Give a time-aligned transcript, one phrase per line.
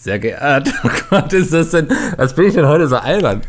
[0.00, 0.72] Sehr geehrt.
[0.82, 1.88] Oh Gott, ist das denn?
[2.16, 3.42] Was bin ich denn heute so albern?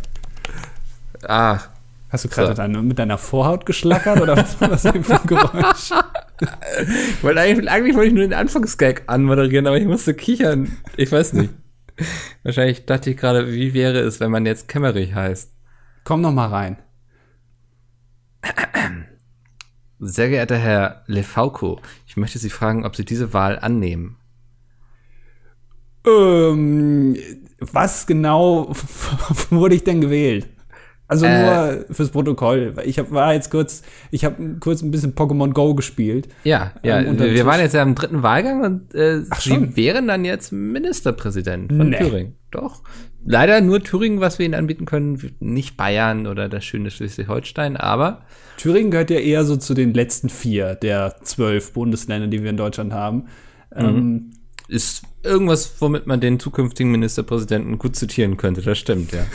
[1.26, 1.70] Ach.
[2.10, 2.82] Hast du gerade so.
[2.82, 5.92] mit deiner Vorhaut geschlackert oder was war das für ein Geräusch?
[6.82, 10.78] ich wollte eigentlich, eigentlich wollte ich nur den Anfangsgag anmoderieren, aber ich musste kichern.
[10.98, 11.54] Ich weiß nicht.
[12.44, 15.54] Wahrscheinlich dachte ich gerade, wie wäre es, wenn man jetzt Kämmerich heißt?
[16.04, 16.78] Komm noch mal rein.
[20.00, 24.18] Sehr geehrter Herr Lefauco, ich möchte Sie fragen, ob Sie diese Wahl annehmen.
[26.06, 27.16] Ähm,
[27.60, 28.74] was genau
[29.50, 30.48] wurde ich denn gewählt?
[31.12, 32.74] Also äh, nur fürs Protokoll.
[32.86, 33.82] Ich hab, war jetzt kurz,
[34.12, 36.30] ich habe kurz ein bisschen Pokémon Go gespielt.
[36.46, 37.02] Ja, ja.
[37.02, 40.54] Ähm, wir waren jetzt ja im dritten Wahlgang und äh, Ach, Sie wären dann jetzt
[40.54, 41.98] Ministerpräsident von nee.
[41.98, 42.36] Thüringen.
[42.50, 42.82] Doch.
[43.26, 48.24] Leider nur Thüringen, was wir Ihnen anbieten können, nicht Bayern oder das schöne Schleswig-Holstein, aber
[48.56, 52.58] Thüringen gehört ja eher so zu den letzten vier der zwölf Bundesländer, die wir in
[52.58, 53.26] Deutschland haben.
[53.76, 53.86] Mhm.
[53.86, 54.32] Ähm,
[54.70, 58.62] ist irgendwas, womit man den zukünftigen Ministerpräsidenten gut zitieren könnte.
[58.62, 59.26] Das stimmt, ja.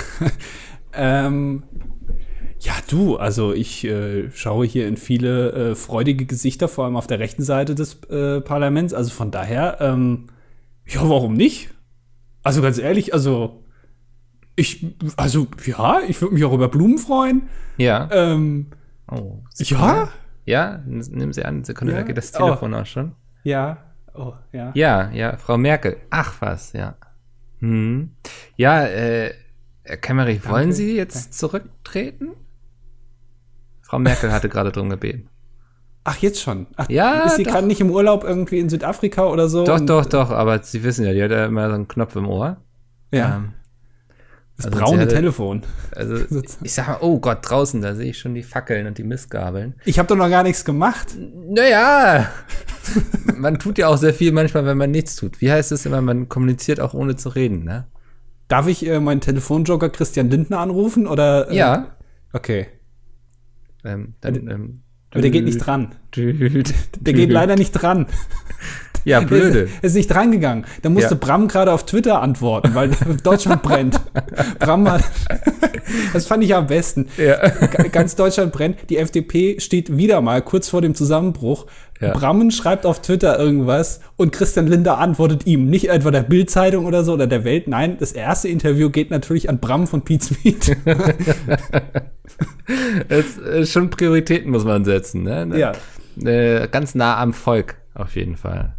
[0.92, 1.62] ähm,
[2.60, 7.06] ja, du, also ich äh, schaue hier in viele äh, freudige Gesichter, vor allem auf
[7.06, 8.94] der rechten Seite des äh, Parlaments.
[8.94, 10.26] Also von daher, ähm,
[10.86, 11.70] ja, warum nicht?
[12.42, 13.64] Also ganz ehrlich, also
[14.56, 17.48] ich, also ja, ich würde mich auch über Blumen freuen.
[17.76, 18.08] Ja.
[18.10, 18.68] Ähm,
[19.10, 20.08] oh, ja?
[20.46, 22.00] Ja, nimm sie an, Sekunde, ja?
[22.00, 22.78] da geht das Telefon oh.
[22.78, 23.12] auch schon.
[23.42, 23.85] Ja,
[24.18, 24.72] oh, ja.
[24.74, 25.96] Ja, ja, Frau Merkel.
[26.10, 26.96] Ach was, ja.
[27.60, 28.10] Hm.
[28.56, 29.32] Ja, äh,
[29.82, 30.50] Herr Kemmerich, Danke.
[30.50, 32.30] wollen Sie jetzt zurücktreten?
[33.82, 35.28] Frau Merkel hatte gerade drum gebeten.
[36.02, 36.66] Ach, jetzt schon?
[36.76, 37.24] Ach, ja.
[37.24, 39.64] Ist sie gerade nicht im Urlaub irgendwie in Südafrika oder so?
[39.64, 42.28] Doch, doch, doch, aber Sie wissen ja, die hat ja immer so einen Knopf im
[42.28, 42.58] Ohr.
[43.12, 43.36] Ja.
[43.36, 43.54] Ähm,
[44.56, 45.62] das also braune hatte, Telefon.
[45.94, 46.16] Also
[46.62, 49.74] ich sag mal, oh Gott, draußen, da sehe ich schon die Fackeln und die Missgabeln.
[49.84, 51.14] Ich habe doch noch gar nichts gemacht.
[51.48, 52.28] Naja,
[53.36, 55.40] man tut ja auch sehr viel manchmal, wenn man nichts tut.
[55.40, 57.86] Wie heißt es immer, man kommuniziert auch ohne zu reden, ne?
[58.48, 61.50] Darf ich äh, meinen Telefonjoker Christian Lindner anrufen oder?
[61.50, 61.96] Äh, ja.
[62.32, 62.68] Okay.
[63.84, 65.94] Ähm, dann, ähm, aber der geht nicht dran.
[66.14, 68.06] Der geht leider nicht dran.
[69.06, 69.68] Ja, blöde.
[69.80, 70.66] Er ist nicht drangegangen.
[70.82, 71.18] Da musste ja.
[71.20, 72.90] Bram gerade auf Twitter antworten, weil
[73.22, 74.00] Deutschland brennt.
[74.58, 75.04] Bram hat,
[76.12, 77.06] das fand ich am besten.
[77.16, 77.36] Ja.
[77.92, 78.90] Ganz Deutschland brennt.
[78.90, 81.66] Die FDP steht wieder mal kurz vor dem Zusammenbruch.
[82.00, 82.14] Ja.
[82.14, 85.70] Brammen schreibt auf Twitter irgendwas und Christian Linder antwortet ihm.
[85.70, 87.68] Nicht etwa der Bild-Zeitung oder so oder der Welt.
[87.68, 90.76] Nein, das erste Interview geht natürlich an Bram von Pete's Meat.
[93.08, 95.48] Es ist schon Prioritäten muss man setzen, ne?
[95.56, 95.72] Ja.
[96.28, 98.74] Äh, ganz nah am Volk, auf jeden Fall.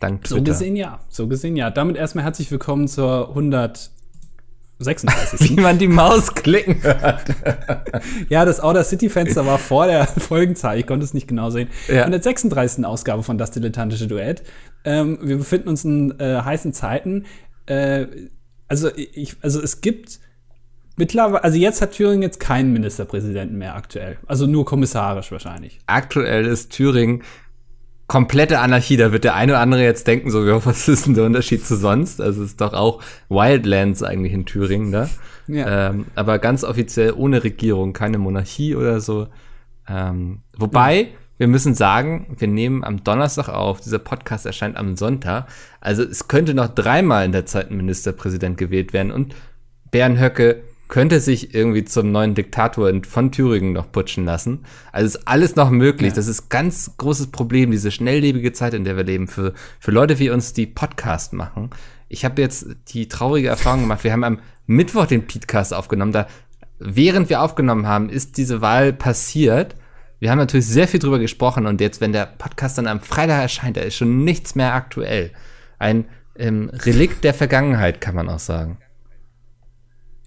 [0.00, 0.36] Dank Twitter.
[0.36, 1.70] So gesehen ja, so gesehen ja.
[1.70, 5.40] Damit erstmal herzlich willkommen zur 136.
[5.50, 7.34] Wie man die Maus klicken hört.
[8.28, 10.78] ja, das Outer City Fenster war vor der Folgenzahl.
[10.78, 11.68] Ich konnte es nicht genau sehen.
[11.88, 12.02] Ja.
[12.02, 12.84] 136.
[12.84, 14.44] Ausgabe von Das Dilettantische Duett.
[14.84, 17.26] Ähm, wir befinden uns in äh, heißen Zeiten.
[17.66, 18.06] Äh,
[18.68, 20.20] also, ich, also es gibt
[20.94, 24.18] mittlerweile, also jetzt hat Thüringen jetzt keinen Ministerpräsidenten mehr aktuell.
[24.26, 25.80] Also nur kommissarisch wahrscheinlich.
[25.86, 27.24] Aktuell ist Thüringen
[28.08, 28.96] komplette Anarchie.
[28.96, 31.64] Da wird der eine oder andere jetzt denken, so, ja, was ist denn der Unterschied
[31.64, 32.20] zu sonst?
[32.20, 35.08] Also es ist doch auch Wildlands eigentlich in Thüringen, ne?
[35.46, 35.90] Ja.
[35.90, 39.28] Ähm, aber ganz offiziell ohne Regierung, keine Monarchie oder so.
[39.88, 41.08] Ähm, wobei, ja.
[41.38, 45.46] wir müssen sagen, wir nehmen am Donnerstag auf, dieser Podcast erscheint am Sonntag.
[45.80, 49.34] Also es könnte noch dreimal in der Zeit ein Ministerpräsident gewählt werden und
[49.90, 54.64] Bern Höcke könnte sich irgendwie zum neuen Diktator von Thüringen noch putschen lassen.
[54.90, 56.10] Also ist alles noch möglich.
[56.10, 56.16] Ja.
[56.16, 60.18] Das ist ganz großes Problem, diese schnelllebige Zeit, in der wir leben, für, für Leute
[60.18, 61.70] wie uns, die Podcast machen.
[62.08, 66.12] Ich habe jetzt die traurige Erfahrung gemacht, wir haben am Mittwoch den Podcast aufgenommen.
[66.12, 66.26] Da,
[66.78, 69.76] während wir aufgenommen haben, ist diese Wahl passiert.
[70.20, 73.42] Wir haben natürlich sehr viel drüber gesprochen und jetzt, wenn der Podcast dann am Freitag
[73.42, 75.32] erscheint, da ist schon nichts mehr aktuell.
[75.78, 76.06] Ein
[76.36, 78.78] ähm, Relikt der Vergangenheit, kann man auch sagen.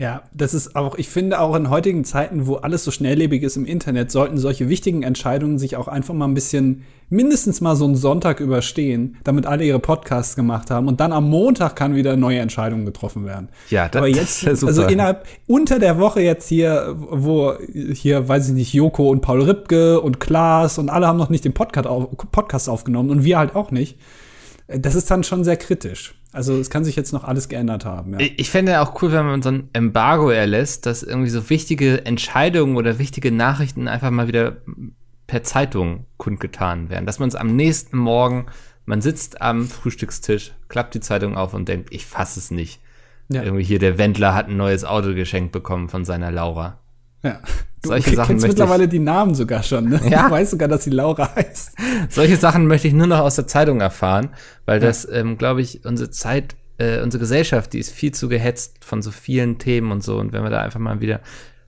[0.01, 3.55] Ja, das ist auch, ich finde auch in heutigen Zeiten, wo alles so schnelllebig ist
[3.55, 7.85] im Internet, sollten solche wichtigen Entscheidungen sich auch einfach mal ein bisschen, mindestens mal so
[7.85, 12.17] einen Sonntag überstehen, damit alle ihre Podcasts gemacht haben und dann am Montag kann wieder
[12.17, 13.49] neue Entscheidungen getroffen werden.
[13.69, 17.53] Ja, das, Aber jetzt, das also innerhalb, unter der Woche jetzt hier, wo
[17.93, 21.45] hier, weiß ich nicht, Joko und Paul Ripke und Klaas und alle haben noch nicht
[21.45, 23.99] den Podcast, auf, Podcast aufgenommen und wir halt auch nicht.
[24.67, 26.15] Das ist dann schon sehr kritisch.
[26.33, 28.19] Also es kann sich jetzt noch alles geändert haben.
[28.19, 28.27] Ja.
[28.37, 32.77] Ich fände auch cool, wenn man so ein Embargo erlässt, dass irgendwie so wichtige Entscheidungen
[32.77, 34.57] oder wichtige Nachrichten einfach mal wieder
[35.27, 37.05] per Zeitung kundgetan werden.
[37.05, 38.45] Dass man es am nächsten Morgen,
[38.85, 42.81] man sitzt am Frühstückstisch, klappt die Zeitung auf und denkt, ich fasse es nicht.
[43.29, 43.43] Ja.
[43.43, 46.80] Irgendwie hier, der Wendler hat ein neues Auto geschenkt bekommen von seiner Laura.
[47.23, 47.39] Ja.
[47.81, 50.01] Du Solche Sachen kennst mittlerweile die Namen sogar schon, ne?
[50.09, 50.27] Ja.
[50.27, 51.71] Du weißt sogar, dass sie Laura heißt.
[52.09, 54.29] Solche Sachen möchte ich nur noch aus der Zeitung erfahren,
[54.65, 54.87] weil ja.
[54.87, 59.01] das, ähm, glaube ich, unsere Zeit äh, unsere Gesellschaft, die ist viel zu gehetzt von
[59.01, 60.17] so vielen Themen und so.
[60.17, 61.21] Und wenn wir da einfach mal wieder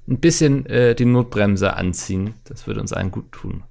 [0.08, 3.64] ein bisschen äh, die Notbremse anziehen, das würde uns allen gut tun.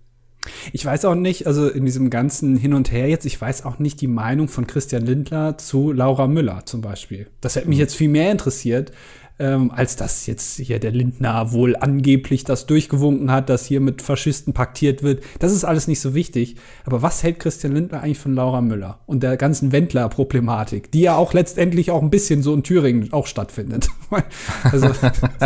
[0.72, 3.78] Ich weiß auch nicht, also in diesem ganzen Hin und Her jetzt, ich weiß auch
[3.78, 7.28] nicht die Meinung von Christian Lindler zu Laura Müller zum Beispiel.
[7.40, 7.82] Das hätte mich mhm.
[7.82, 8.92] jetzt viel mehr interessiert,
[9.38, 14.02] ähm, als dass jetzt hier der Lindner wohl angeblich das durchgewunken hat, dass hier mit
[14.02, 15.22] Faschisten paktiert wird.
[15.38, 16.56] Das ist alles nicht so wichtig.
[16.84, 21.16] Aber was hält Christian Lindner eigentlich von Laura Müller und der ganzen Wendler-Problematik, die ja
[21.16, 23.88] auch letztendlich auch ein bisschen so in Thüringen auch stattfindet?
[24.62, 24.90] also,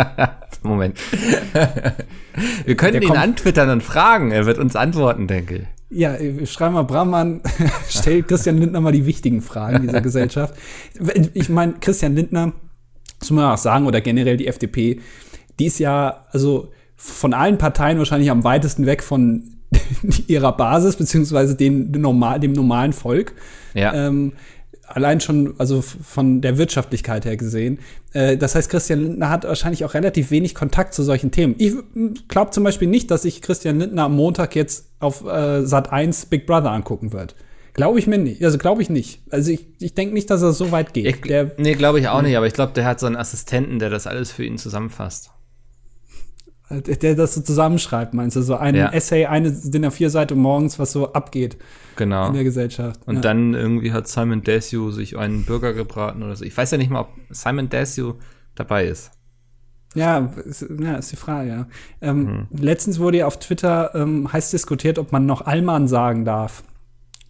[0.63, 0.97] Moment.
[2.65, 4.31] Wir könnten ihn antwittern und fragen.
[4.31, 5.67] Er wird uns antworten, denke ich.
[5.89, 7.41] Ja, schreiben wir Brahman,
[7.87, 10.53] stellt Christian Lindner mal die wichtigen Fragen dieser Gesellschaft.
[11.33, 12.51] Ich meine, Christian Lindner
[13.31, 15.01] muss man auch sagen, oder generell die FDP,
[15.59, 19.43] die ist ja also von allen Parteien wahrscheinlich am weitesten weg von
[20.27, 23.33] ihrer Basis, beziehungsweise den, normal, dem normalen Volk.
[23.73, 23.93] Ja.
[23.93, 24.33] Ähm,
[24.87, 27.79] allein schon, also von der Wirtschaftlichkeit her gesehen.
[28.13, 31.55] Äh, das heißt, Christian Lindner hat wahrscheinlich auch relativ wenig Kontakt zu solchen Themen.
[31.57, 31.73] Ich
[32.27, 36.27] glaube zum Beispiel nicht, dass sich Christian Lindner am Montag jetzt auf äh, Sat 1
[36.27, 37.35] Big Brother angucken wird.
[37.77, 38.43] Glaube ich mir nicht.
[38.43, 39.21] Also glaube ich nicht.
[39.29, 41.05] Also ich, ich denke nicht, dass er so weit geht.
[41.05, 43.77] Ich, der, nee, glaube ich auch nicht, aber ich glaube, der hat so einen Assistenten,
[43.77, 45.29] der das alles für ihn zusammenfasst.
[46.69, 48.41] Der, das so zusammenschreibt, meinst du?
[48.41, 48.89] So ein ja.
[48.89, 51.57] Essay, eine DIN A4-Seite morgens, was so abgeht
[51.95, 52.27] genau.
[52.27, 52.99] in der Gesellschaft.
[53.05, 53.21] Und ja.
[53.21, 56.43] dann irgendwie hat Simon Desue sich einen Burger gebraten oder so.
[56.43, 58.15] Ich weiß ja nicht mal, ob Simon Desue
[58.55, 59.11] dabei ist.
[59.93, 61.67] Ja, ist, ja, ist die Frage, ja.
[62.01, 62.47] Ähm, mhm.
[62.59, 66.63] Letztens wurde ja auf Twitter ähm, heiß diskutiert, ob man noch Allmann sagen darf.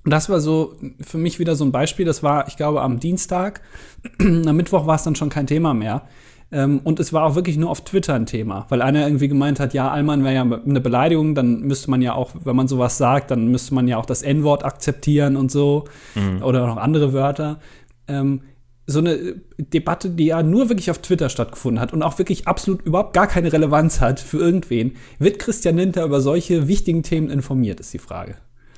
[0.08, 2.06] Und das war so für mich wieder so ein Beispiel.
[2.06, 3.60] Das war, ich glaube, am Dienstag.
[4.22, 6.04] am Mittwoch war es dann schon kein Thema mehr.
[6.50, 9.60] Ähm, und es war auch wirklich nur auf Twitter ein Thema, weil einer irgendwie gemeint
[9.60, 12.98] hat, ja, Allmann wäre ja eine Beleidigung, dann müsste man ja auch, wenn man sowas
[12.98, 15.84] sagt, dann müsste man ja auch das N-Wort akzeptieren und so.
[16.16, 16.42] Mhm.
[16.42, 17.60] Oder noch andere Wörter.
[18.08, 18.44] Ähm,
[18.86, 22.82] so eine Debatte, die ja nur wirklich auf Twitter stattgefunden hat und auch wirklich absolut
[22.84, 24.96] überhaupt gar keine Relevanz hat für irgendwen.
[25.20, 28.36] Wird Christian Linter über solche wichtigen Themen informiert, ist die Frage.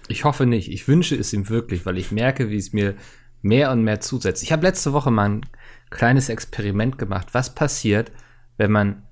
[0.10, 0.72] Ich hoffe nicht.
[0.72, 2.96] Ich wünsche es ihm wirklich, weil ich merke, wie es mir
[3.42, 4.44] mehr und mehr zusetzt.
[4.44, 5.46] Ich habe letzte Woche mal ein
[5.90, 7.28] kleines Experiment gemacht.
[7.34, 8.12] Was passiert,
[8.58, 9.04] wenn man,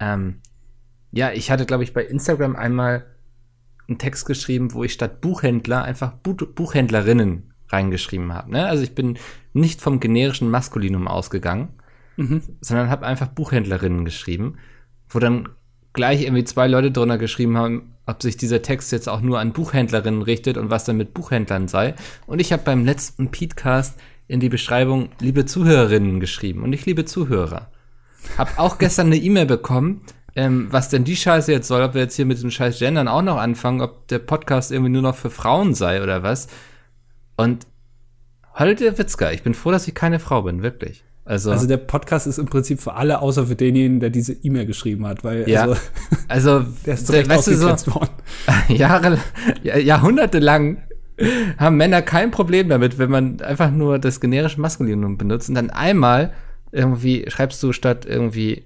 [0.00, 0.40] ähm,
[1.12, 3.06] ja, ich hatte, glaube ich, bei Instagram einmal
[3.88, 8.50] einen Text geschrieben, wo ich statt Buchhändler einfach Buch Buchhändlerinnen reingeschrieben habe.
[8.50, 8.66] Ne?
[8.66, 9.18] Also ich bin
[9.52, 11.68] nicht vom generischen Maskulinum ausgegangen,
[12.16, 12.42] mhm.
[12.60, 14.58] sondern habe einfach Buchhändlerinnen geschrieben,
[15.08, 15.48] wo dann
[15.92, 19.52] gleich irgendwie zwei Leute drunter geschrieben haben, ob sich dieser Text jetzt auch nur an
[19.52, 21.94] Buchhändlerinnen richtet und was dann mit Buchhändlern sei.
[22.26, 23.98] Und ich habe beim letzten Podcast
[24.28, 27.70] in die Beschreibung liebe Zuhörerinnen geschrieben und nicht liebe Zuhörer.
[28.38, 30.02] Hab auch gestern eine E-Mail bekommen,
[30.36, 33.08] ähm, was denn die Scheiße jetzt soll, ob wir jetzt hier mit dem Scheiß Gendern
[33.08, 36.48] auch noch anfangen, ob der Podcast irgendwie nur noch für Frauen sei oder was.
[37.36, 37.66] Und
[38.58, 41.02] heute der Witzka, ich bin froh, dass ich keine Frau bin, wirklich.
[41.24, 44.66] Also, also der Podcast ist im Prinzip für alle, außer für denjenigen, der diese E-Mail
[44.66, 45.76] geschrieben hat, weil ja, also,
[46.28, 48.10] also der ist direkt weißt du, so, worden.
[48.68, 49.18] Jahre,
[49.62, 50.40] Jahrhunderte
[51.58, 55.70] haben Männer kein Problem damit, wenn man einfach nur das generische Maskulinum benutzt und dann
[55.70, 56.32] einmal
[56.72, 58.64] irgendwie schreibst du statt irgendwie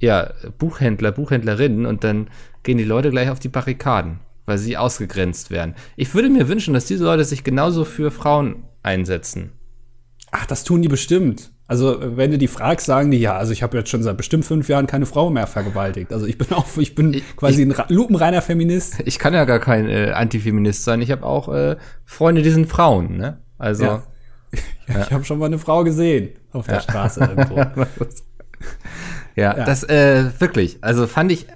[0.00, 2.28] ja Buchhändler, Buchhändlerinnen und dann
[2.62, 5.74] gehen die Leute gleich auf die Barrikaden, weil sie ausgegrenzt werden.
[5.96, 9.52] Ich würde mir wünschen, dass diese Leute sich genauso für Frauen einsetzen.
[10.30, 11.53] Ach, das tun die bestimmt.
[11.66, 14.44] Also, wenn du die fragst, sagen die, ja, also ich habe jetzt schon seit bestimmt
[14.44, 16.12] fünf Jahren keine Frau mehr vergewaltigt.
[16.12, 18.96] Also ich bin auch, ich bin ich, quasi ein lupenreiner Feminist.
[19.06, 21.00] Ich kann ja gar kein äh, Antifeminist sein.
[21.00, 23.38] Ich habe auch äh, Freunde, die sind Frauen, ne?
[23.56, 23.84] Also.
[23.84, 24.02] Ja.
[24.52, 24.58] Ja,
[24.94, 25.02] ja.
[25.02, 27.56] Ich habe schon mal eine Frau gesehen auf der Straße irgendwo.
[29.34, 30.78] ja, das äh, wirklich.
[30.82, 31.46] Also fand ich,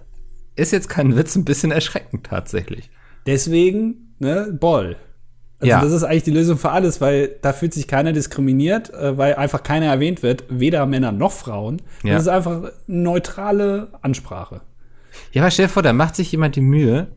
[0.57, 2.91] ist jetzt kein Witz, ein bisschen erschreckend tatsächlich.
[3.27, 4.97] Deswegen, ne, Boll.
[5.61, 5.81] Also ja.
[5.81, 9.35] das ist eigentlich die Lösung für alles, weil da fühlt sich keiner diskriminiert, äh, weil
[9.35, 11.83] einfach keiner erwähnt wird, weder Männer noch Frauen.
[12.05, 12.15] Ja.
[12.15, 14.61] Das ist einfach eine neutrale Ansprache.
[15.33, 17.09] Ja, aber stell dir vor, da macht sich jemand die Mühe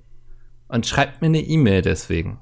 [0.67, 2.39] und schreibt mir eine E-Mail deswegen.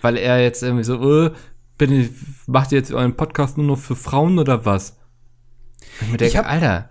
[0.00, 1.30] Weil er jetzt irgendwie so, äh,
[1.76, 2.10] bin ich,
[2.46, 4.96] macht ihr jetzt euren Podcast nur noch für Frauen oder was?
[6.00, 6.88] ich mir denke, ich hab, Alter,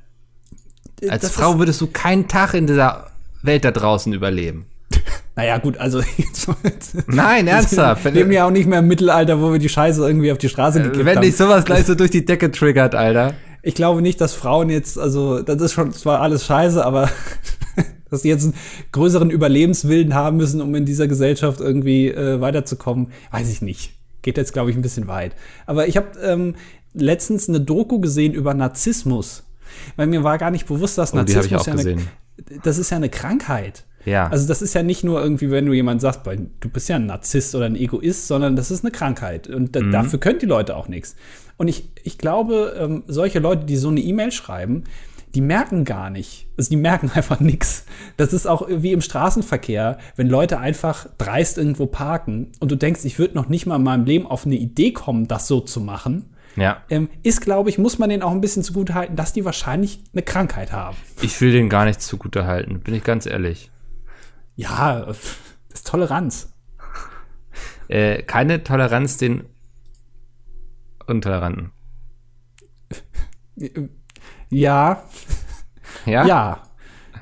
[1.09, 4.65] als Frau würdest du keinen Tag in dieser Welt da draußen überleben.
[5.35, 6.01] Naja, gut, also.
[7.07, 8.05] Nein, ernsthaft.
[8.05, 10.49] Wir leben ja auch nicht mehr im Mittelalter, wo wir die Scheiße irgendwie auf die
[10.49, 11.05] Straße gekippt haben.
[11.05, 13.33] Wenn dich sowas gleich so durch die Decke triggert, Alter.
[13.61, 17.09] Ich glaube nicht, dass Frauen jetzt, also, das ist schon zwar alles scheiße, aber
[18.09, 18.53] dass sie jetzt einen
[18.91, 23.93] größeren Überlebenswillen haben müssen, um in dieser Gesellschaft irgendwie äh, weiterzukommen, weiß ich nicht.
[24.21, 25.33] Geht jetzt, glaube ich, ein bisschen weit.
[25.65, 26.55] Aber ich habe ähm,
[26.93, 29.43] letztens eine Doku gesehen über Narzissmus.
[29.97, 31.97] Weil mir war gar nicht bewusst, dass oh, Narzissmus ja eine,
[32.63, 33.83] das ist ja eine Krankheit.
[34.05, 34.27] Ja.
[34.27, 37.07] Also das ist ja nicht nur irgendwie, wenn du jemand sagst, du bist ja ein
[37.07, 39.47] Narzisst oder ein Egoist, sondern das ist eine Krankheit.
[39.47, 39.91] Und mhm.
[39.91, 41.15] dafür können die Leute auch nichts.
[41.57, 44.83] Und ich, ich glaube, ähm, solche Leute, die so eine E-Mail schreiben,
[45.35, 46.47] die merken gar nicht.
[46.57, 47.85] Also die merken einfach nichts.
[48.17, 53.01] Das ist auch wie im Straßenverkehr, wenn Leute einfach dreist irgendwo parken und du denkst,
[53.03, 55.81] ich würde noch nicht mal in meinem Leben auf eine Idee kommen, das so zu
[55.81, 56.29] machen.
[56.55, 56.83] Ja.
[56.89, 60.21] Ähm, ist, glaube ich, muss man denen auch ein bisschen zugutehalten, dass die wahrscheinlich eine
[60.21, 60.95] Krankheit haben.
[61.21, 63.71] Ich will denen gar nichts zugutehalten, bin ich ganz ehrlich.
[64.55, 65.37] Ja, das
[65.73, 66.53] ist Toleranz.
[67.87, 69.45] Äh, keine Toleranz den
[71.07, 71.71] Untoleranten.
[74.51, 75.03] Ja.
[76.05, 76.25] Ja?
[76.27, 76.63] Ja.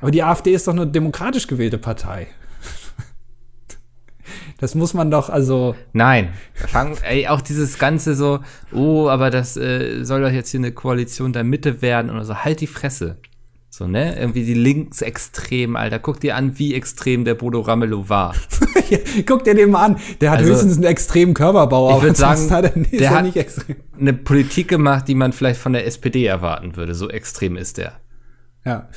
[0.01, 2.27] Aber die AfD ist doch eine demokratisch gewählte Partei.
[4.59, 5.75] Das muss man doch, also.
[5.93, 6.33] Nein.
[6.53, 8.39] Fang, ey, auch dieses Ganze so,
[8.71, 12.35] oh, aber das äh, soll doch jetzt hier eine Koalition der Mitte werden oder so.
[12.35, 13.17] Halt die Fresse.
[13.75, 14.15] So, ne?
[14.19, 15.97] Irgendwie die Linksextremen, Alter.
[15.97, 18.35] Guck dir an, wie extrem der Bodo Ramelow war.
[19.25, 19.99] Guck dir den mal an.
[20.21, 21.97] Der hat also, höchstens einen extremen Körperbau.
[21.97, 23.25] Ich würde sagen, hat er, der hat
[23.99, 26.93] eine Politik gemacht, die man vielleicht von der SPD erwarten würde.
[26.93, 27.93] So extrem ist der.
[28.63, 28.89] Ja.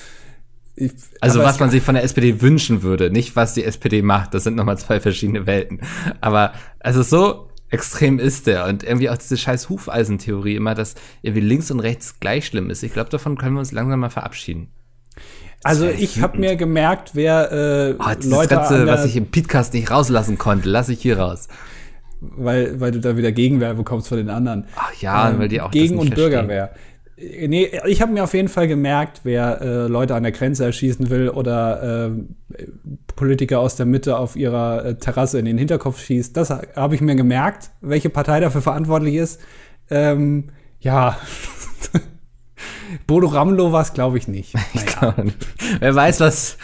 [0.74, 0.92] Ich,
[1.22, 4.34] also was man sich von der SPD wünschen würde, nicht was die SPD macht.
[4.34, 5.80] Das sind nochmal zwei verschiedene Welten.
[6.20, 8.66] Aber also so extrem ist der.
[8.66, 12.82] Und irgendwie auch diese scheiß Hufeisentheorie immer, dass irgendwie links und rechts gleich schlimm ist.
[12.82, 14.68] Ich glaube, davon können wir uns langsam mal verabschieden.
[15.62, 19.90] Also ich habe mir gemerkt, wer äh, oh, Leute Ganze, was ich im Podcast nicht
[19.90, 21.48] rauslassen konnte, lasse ich hier raus.
[22.20, 24.66] Weil, weil du da wieder Gegenwehr bekommst von den anderen.
[24.76, 26.72] Ach ja, ähm, weil die auch Gegen- und Bürgerwehr.
[27.18, 31.08] Nee, ich habe mir auf jeden Fall gemerkt, wer äh, Leute an der Grenze erschießen
[31.08, 32.10] will oder äh,
[33.14, 36.36] Politiker aus der Mitte auf ihrer äh, Terrasse in den Hinterkopf schießt.
[36.36, 39.40] Das habe ich mir gemerkt, welche Partei dafür verantwortlich ist.
[39.88, 41.18] Ähm, ja.
[43.06, 44.54] Bodo Ramlo war es, glaube ich, nicht.
[44.74, 45.14] Naja.
[45.16, 45.46] Ich nicht.
[45.80, 46.58] Wer weiß, was,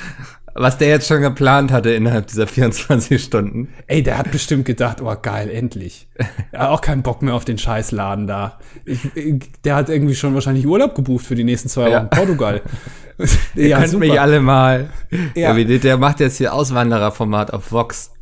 [0.55, 3.69] was der jetzt schon geplant hatte innerhalb dieser 24 Stunden.
[3.87, 6.09] Ey, der hat bestimmt gedacht, oh geil, endlich.
[6.51, 8.59] Er hat auch keinen Bock mehr auf den Scheißladen da.
[8.85, 9.01] Ich,
[9.65, 11.93] der hat irgendwie schon wahrscheinlich Urlaub gebucht für die nächsten zwei Wochen.
[11.93, 12.05] Ja.
[12.05, 12.63] Portugal.
[13.55, 14.07] Ihr ja, könnt super.
[14.07, 14.89] mich alle mal.
[15.35, 15.53] Ja.
[15.53, 18.13] Der, der macht jetzt hier Auswandererformat auf Vox.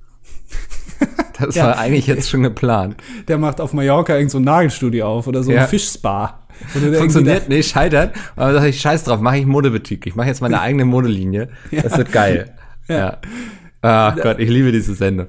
[1.39, 1.67] Das ja.
[1.67, 2.97] war eigentlich jetzt schon geplant.
[3.29, 5.63] Der macht auf Mallorca irgend so ein Nagelstudio auf oder so ja.
[5.63, 6.40] ein Fischspa.
[6.69, 8.15] Funktioniert nicht, scheitert.
[8.37, 10.07] Aber dann sage ich, scheiß drauf, mache ich Modeboutique.
[10.07, 11.49] Ich mache jetzt meine eigene Modelinie.
[11.71, 11.83] Ja.
[11.83, 12.53] Das wird geil.
[12.89, 13.19] Ja.
[13.83, 15.27] Ach Gott, ich liebe diese Sendung.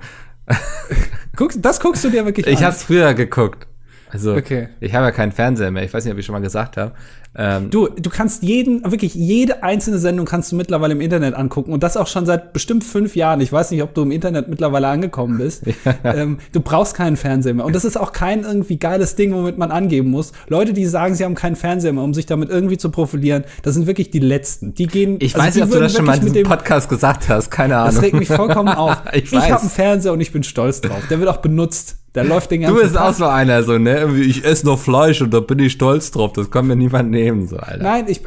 [1.36, 2.60] Guckst, das guckst du dir wirklich ich an?
[2.60, 3.68] Ich habe es früher geguckt.
[4.10, 4.68] Also, okay.
[4.82, 5.84] ich habe ja keinen Fernseher mehr.
[5.84, 6.94] Ich weiß nicht, ob ich schon mal gesagt habe.
[7.34, 11.72] Ähm, du, du kannst jeden, wirklich jede einzelne Sendung kannst du mittlerweile im Internet angucken
[11.72, 13.40] und das auch schon seit bestimmt fünf Jahren.
[13.40, 15.64] Ich weiß nicht, ob du im Internet mittlerweile angekommen bist.
[16.04, 16.16] Ja.
[16.16, 17.66] Ähm, du brauchst keinen Fernseher mehr.
[17.66, 20.32] Und das ist auch kein irgendwie geiles Ding, womit man angeben muss.
[20.48, 23.76] Leute, die sagen, sie haben keinen Fernseher mehr, um sich damit irgendwie zu profilieren, das
[23.76, 24.74] sind wirklich die Letzten.
[24.74, 25.18] Die gehen.
[25.20, 27.52] Ich also weiß nicht, ob du das schon mal in diesem Podcast gesagt hast.
[27.52, 27.94] Keine Ahnung.
[27.94, 28.98] Das regt mich vollkommen auf.
[29.14, 31.04] ich ich habe einen Fernseher und ich bin stolz drauf.
[31.10, 31.98] Der wird auch benutzt.
[32.14, 33.10] Der läuft den ganzen Du bist Tag.
[33.10, 34.14] auch so einer, so, ne?
[34.20, 36.34] Ich esse nur Fleisch und da bin ich stolz drauf.
[36.34, 37.84] Das kann mir niemand nehmen, so, Alter.
[37.84, 38.22] Nein, ich,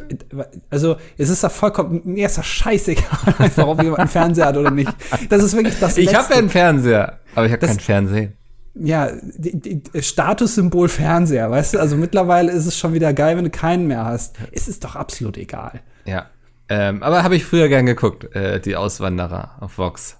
[0.69, 4.57] also, es ist da vollkommen, mir ist das scheißegal, einfach, ob jemand einen Fernseher hat
[4.57, 4.93] oder nicht.
[5.29, 8.33] Das ist wirklich das Ich habe ja einen Fernseher, aber ich habe keinen Fernsehen.
[8.77, 11.79] Ja, die, die, Statussymbol Fernseher, weißt du?
[11.79, 14.35] Also mittlerweile ist es schon wieder geil, wenn du keinen mehr hast.
[14.51, 15.79] Es ist doch absolut egal.
[16.03, 16.25] Ja.
[16.67, 20.17] Ähm, aber habe ich früher gern geguckt, äh, die Auswanderer auf Vox.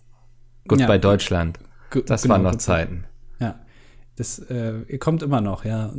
[0.67, 1.60] Gut ja, bei Deutschland.
[2.05, 3.05] Das genau, waren noch Zeiten.
[4.15, 5.94] Das äh, kommt immer noch, ja.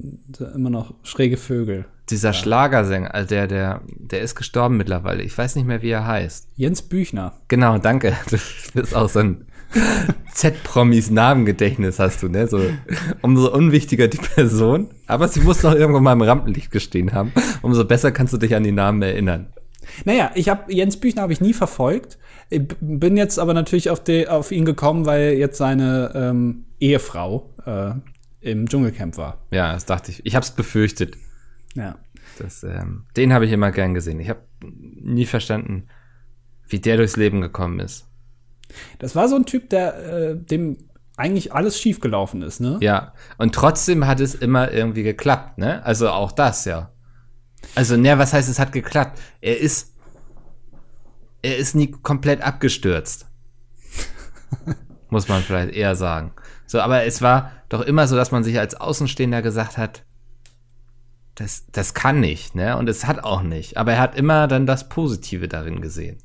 [0.54, 1.85] Immer noch schräge Vögel.
[2.10, 2.34] Dieser ja.
[2.34, 5.22] Schlagersänger, also der, der, der ist gestorben mittlerweile.
[5.22, 6.48] Ich weiß nicht mehr, wie er heißt.
[6.54, 7.34] Jens Büchner.
[7.48, 8.14] Genau, danke.
[8.30, 9.46] Du bist auch so ein
[10.34, 12.46] Z-Promis Namengedächtnis hast du, ne?
[12.46, 12.60] So,
[13.22, 14.88] umso unwichtiger die Person.
[15.06, 17.32] Aber sie muss doch irgendwo mal im Rampenlicht gestehen haben.
[17.62, 19.48] Umso besser kannst du dich an die Namen erinnern.
[20.04, 22.18] Naja, ich habe Jens Büchner habe ich nie verfolgt.
[22.50, 27.50] Ich bin jetzt aber natürlich auf, die, auf ihn gekommen, weil jetzt seine ähm, Ehefrau
[27.64, 27.92] äh,
[28.40, 29.38] im Dschungelcamp war.
[29.50, 30.25] Ja, das dachte ich.
[30.25, 31.16] Ich habe es befürchtet.
[31.76, 31.99] Ja.
[32.38, 34.21] Das, ähm, den habe ich immer gern gesehen.
[34.21, 35.87] Ich habe nie verstanden,
[36.68, 38.09] wie der durchs Leben gekommen ist.
[38.99, 40.78] Das war so ein Typ, der äh, dem
[41.16, 42.78] eigentlich alles schiefgelaufen ist, ne?
[42.80, 43.14] Ja.
[43.38, 45.83] Und trotzdem hat es immer irgendwie geklappt, ne?
[45.85, 46.90] Also auch das, ja.
[47.75, 49.18] Also, ne, was heißt, es hat geklappt?
[49.40, 49.95] Er ist,
[51.42, 53.26] er ist nie komplett abgestürzt.
[55.11, 56.33] Muss man vielleicht eher sagen.
[56.66, 60.04] So, aber es war doch immer so, dass man sich als Außenstehender gesagt hat,
[61.37, 62.76] das, das kann nicht, ne?
[62.76, 63.76] Und es hat auch nicht.
[63.76, 66.16] Aber er hat immer dann das Positive darin gesehen.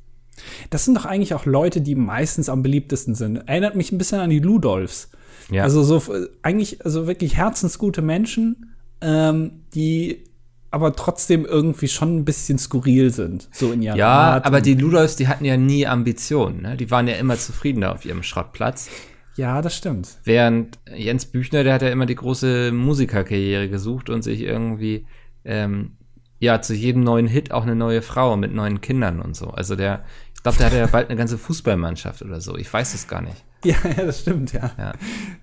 [0.70, 3.36] Das sind doch eigentlich auch Leute, die meistens am beliebtesten sind.
[3.46, 5.10] Erinnert mich ein bisschen an die Ludolfs.
[5.50, 5.64] Ja.
[5.64, 6.02] Also so
[6.42, 10.24] eigentlich, also wirklich herzensgute Menschen, ähm, die
[10.70, 14.72] aber trotzdem irgendwie schon ein bisschen skurril sind, so in ihrer Ja, Art aber die
[14.72, 16.76] Ludolfs, die hatten ja nie Ambitionen, ne?
[16.78, 18.88] Die waren ja immer zufrieden da auf ihrem Schrottplatz.
[19.36, 20.18] Ja, das stimmt.
[20.24, 25.06] Während Jens Büchner, der hat ja immer die große Musikerkarriere gesucht und sich irgendwie
[25.44, 25.92] ähm,
[26.38, 29.48] ja zu jedem neuen Hit auch eine neue Frau mit neuen Kindern und so.
[29.48, 32.56] Also der, ich glaube, der hat ja bald eine ganze Fußballmannschaft oder so.
[32.56, 33.44] Ich weiß es gar nicht.
[33.64, 34.72] Ja, ja das stimmt, ja.
[34.76, 34.92] ja.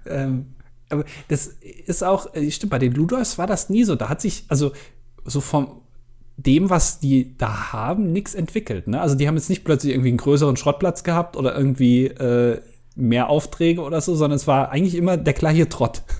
[0.05, 0.47] Ähm,
[0.89, 3.95] aber das ist auch, äh, stimmt, bei den Ludolfs war das nie so.
[3.95, 4.73] Da hat sich, also
[5.23, 5.81] so vom
[6.35, 8.87] dem, was die da haben, nichts entwickelt.
[8.87, 8.99] Ne?
[8.99, 12.61] Also die haben jetzt nicht plötzlich irgendwie einen größeren Schrottplatz gehabt oder irgendwie äh,
[12.95, 16.03] mehr Aufträge oder so, sondern es war eigentlich immer der gleiche Trott.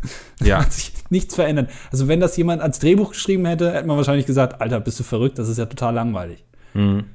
[0.42, 0.60] Ja.
[0.60, 1.70] hat sich nichts verändert.
[1.92, 5.04] Also wenn das jemand als Drehbuch geschrieben hätte, hätte man wahrscheinlich gesagt, Alter, bist du
[5.04, 6.46] verrückt, das ist ja total langweilig.
[6.74, 7.08] Mhm.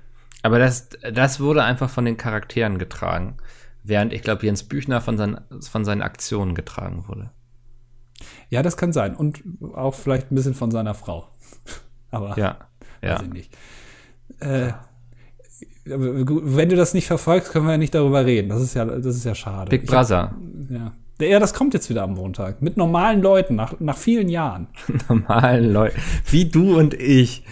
[0.43, 3.39] Aber das, das wurde einfach von den Charakteren getragen,
[3.83, 7.31] während ich glaube, Jens Büchner von, seinen, von seinen Aktionen getragen wurde.
[8.51, 9.17] Ja, das kann sein.
[9.17, 9.43] Und
[9.75, 11.27] auch vielleicht ein bisschen von seiner Frau.
[12.11, 12.59] Aber ja,
[13.01, 13.57] weiß ich nicht.
[14.41, 14.73] Äh,
[15.85, 18.49] wenn du das nicht verfolgst, können wir ja nicht darüber reden.
[18.49, 19.71] Das ist ja, das ist ja schade.
[19.71, 20.33] Big Brother.
[20.33, 20.93] Hab, ja.
[21.21, 22.61] Ja, das kommt jetzt wieder am Montag.
[22.61, 24.67] Mit normalen Leuten, nach, nach vielen Jahren.
[25.09, 25.97] normalen Leuten.
[26.29, 27.45] Wie du und ich.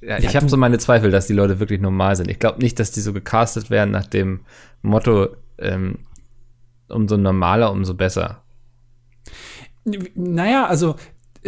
[0.00, 2.30] Ja, ja ich habe so meine Zweifel, dass die Leute wirklich normal sind.
[2.30, 4.40] Ich glaube nicht, dass die so gecastet werden nach dem
[4.82, 5.28] Motto,
[5.58, 5.98] ähm,
[6.88, 8.42] umso normaler, umso besser.
[10.14, 10.96] Naja, also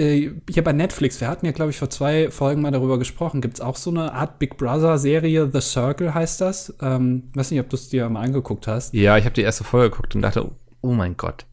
[0.01, 3.41] äh, hier bei Netflix, wir hatten ja, glaube ich, vor zwei Folgen mal darüber gesprochen,
[3.41, 6.75] gibt es auch so eine Art Big Brother-Serie, The Circle heißt das.
[6.81, 8.95] Ähm, weiß nicht, ob du es dir mal angeguckt hast.
[8.95, 11.45] Ja, ich habe die erste Folge geguckt und dachte, oh mein Gott.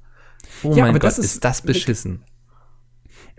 [0.64, 2.24] Oh ja, mein Gott, das ist, ist das beschissen.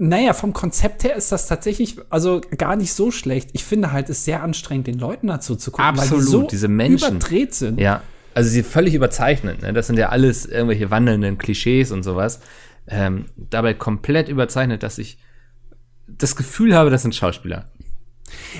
[0.00, 3.50] Naja, vom Konzept her ist das tatsächlich also gar nicht so schlecht.
[3.54, 6.30] Ich finde halt, es ist sehr anstrengend, den Leuten dazu zu gucken, Absolut, weil die
[6.30, 7.80] so diese Menschen überdreht sind.
[7.80, 8.02] Ja,
[8.34, 9.62] also sie völlig überzeichnet.
[9.62, 9.72] Ne?
[9.72, 12.40] Das sind ja alles irgendwelche wandelnden Klischees und sowas
[12.88, 15.18] ähm, dabei komplett überzeichnet, dass ich
[16.06, 17.66] das Gefühl habe, das sind Schauspieler.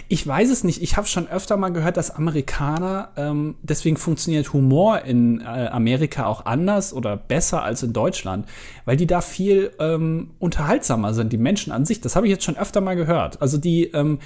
[0.08, 0.82] Ich weiß es nicht.
[0.82, 6.26] Ich habe schon öfter mal gehört, dass Amerikaner, ähm, deswegen funktioniert Humor in äh, Amerika
[6.26, 8.47] auch anders oder besser als in Deutschland,
[8.85, 12.00] weil die da viel ähm, unterhaltsamer sind, die Menschen an sich.
[12.00, 13.40] Das habe ich jetzt schon öfter mal gehört.
[13.42, 14.18] Also die, ähm,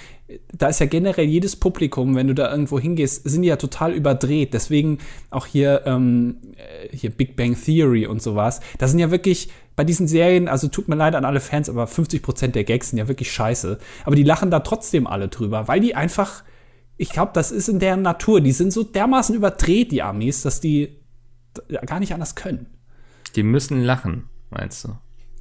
[0.56, 3.92] da ist ja generell jedes Publikum, wenn du da irgendwo hingehst, sind die ja total
[3.92, 4.54] überdreht.
[4.54, 4.98] Deswegen
[5.30, 8.60] auch hier, ähm, äh, hier Big Bang Theory und sowas.
[8.78, 9.50] Da sind ja wirklich
[9.82, 13.00] bei diesen Serien, also tut mir leid an alle Fans, aber 50% der Gags sind
[13.00, 13.78] ja wirklich scheiße.
[14.04, 16.44] Aber die lachen da trotzdem alle drüber, weil die einfach,
[16.98, 18.40] ich glaube, das ist in deren Natur.
[18.40, 21.00] Die sind so dermaßen überdreht, die Amis, dass die
[21.84, 22.66] gar nicht anders können.
[23.34, 24.90] Die müssen lachen, meinst du?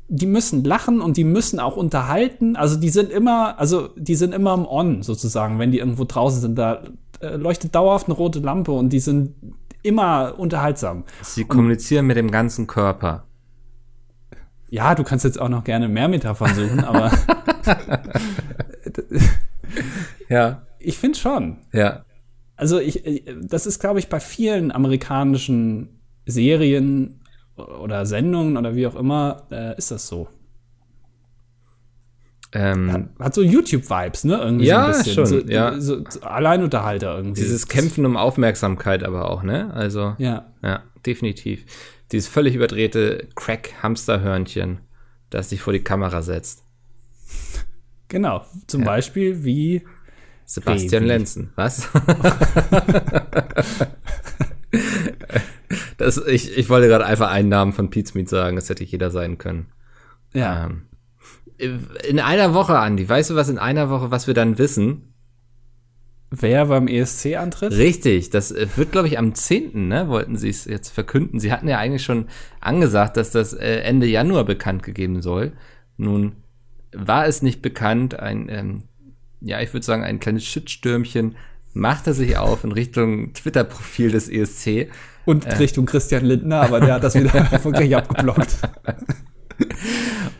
[0.08, 2.56] Die müssen lachen und die müssen auch unterhalten.
[2.56, 6.41] Also die sind immer, also die sind immer im On sozusagen, wenn die irgendwo draußen
[6.41, 6.56] sind.
[6.56, 6.82] Da
[7.19, 9.36] äh, leuchtet dauerhaft eine rote Lampe und die sind
[9.84, 11.04] immer unterhaltsam.
[11.21, 13.27] Sie kommunizieren und, mit dem ganzen Körper.
[14.71, 17.12] Ja, du kannst jetzt auch noch gerne mehr Metaphern suchen, aber
[20.29, 20.62] ja.
[20.79, 21.57] Ich finde schon.
[21.73, 22.05] Ja.
[22.55, 27.19] Also ich, das ist, glaube ich, bei vielen amerikanischen Serien
[27.55, 30.29] oder Sendungen oder wie auch immer, äh, ist das so.
[32.53, 34.38] Ähm, hat, hat, so YouTube-Vibes, ne?
[34.38, 35.13] Irgendwie ja, so ein bisschen.
[35.13, 35.79] Schon, so, ja.
[35.81, 37.41] So, so Alleinunterhalter irgendwie.
[37.41, 39.73] Dieses Kämpfen um Aufmerksamkeit aber auch, ne?
[39.73, 41.65] Also, ja, ja definitiv
[42.12, 44.80] dieses völlig überdrehte Crack-Hamsterhörnchen,
[45.30, 46.63] das sich vor die Kamera setzt.
[48.08, 48.88] Genau, zum ja.
[48.88, 49.84] Beispiel wie
[50.45, 51.13] Sebastian Baby.
[51.13, 51.54] Lenzen.
[51.56, 51.88] Was?
[55.97, 59.12] das, ich, ich wollte gerade einfach einen Namen von Pete's Meat sagen, das hätte jeder
[59.12, 59.67] sein können.
[60.34, 60.65] Ja.
[60.65, 60.88] Ähm,
[62.08, 65.11] in einer Woche, Andi, weißt du was in einer Woche, was wir dann wissen?
[66.34, 67.74] Wer beim ESC antritt?
[67.74, 69.89] Richtig, das äh, wird, glaube ich, am 10.
[69.89, 71.41] Ne, wollten sie es jetzt verkünden.
[71.41, 72.28] Sie hatten ja eigentlich schon
[72.62, 75.52] angesagt, dass das äh, Ende Januar bekannt gegeben soll.
[75.98, 76.38] Nun
[76.94, 78.17] war es nicht bekannt.
[78.17, 78.84] Ein, ähm,
[79.41, 81.36] ja, ich würde sagen, ein kleines Shitstürmchen
[81.74, 84.89] machte sich auf in Richtung Twitter-Profil des ESC.
[85.26, 88.58] Und äh, Richtung Christian Lindner, aber der hat das wieder erfolgreich abgeblockt.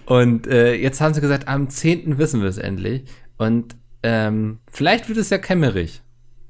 [0.06, 2.18] Und äh, jetzt haben sie gesagt, am 10.
[2.18, 3.04] wissen wir es endlich.
[3.38, 6.02] Und ähm, vielleicht wird es ja kämmerig.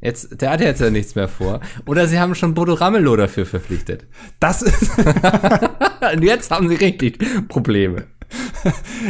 [0.02, 1.62] Jetzt, der hat jetzt ja nichts mehr vor.
[1.86, 4.08] Oder sie haben schon Bodo Ramelow dafür verpflichtet.
[4.40, 4.92] Das ist.
[6.14, 8.06] Und jetzt haben sie richtig Probleme.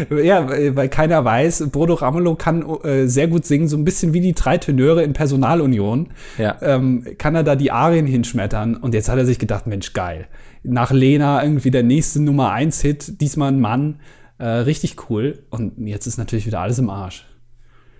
[0.23, 4.19] ja, weil keiner weiß, Bodo Ramelow kann äh, sehr gut singen, so ein bisschen wie
[4.19, 6.09] die drei Tenöre in Personalunion.
[6.37, 6.57] Ja.
[6.61, 8.75] Ähm, kann er da die Arien hinschmettern.
[8.75, 10.27] Und jetzt hat er sich gedacht, Mensch, geil.
[10.63, 14.01] Nach Lena irgendwie der nächste Nummer 1 Hit, diesmal ein Mann.
[14.39, 15.45] Äh, richtig cool.
[15.49, 17.25] Und jetzt ist natürlich wieder alles im Arsch.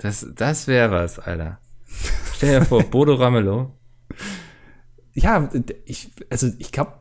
[0.02, 1.60] Das, das wäre was, Alter.
[2.36, 3.72] Stell dir vor, Bodo Ramelow.
[5.14, 5.50] Ja,
[5.84, 6.94] ich, also ich glaube,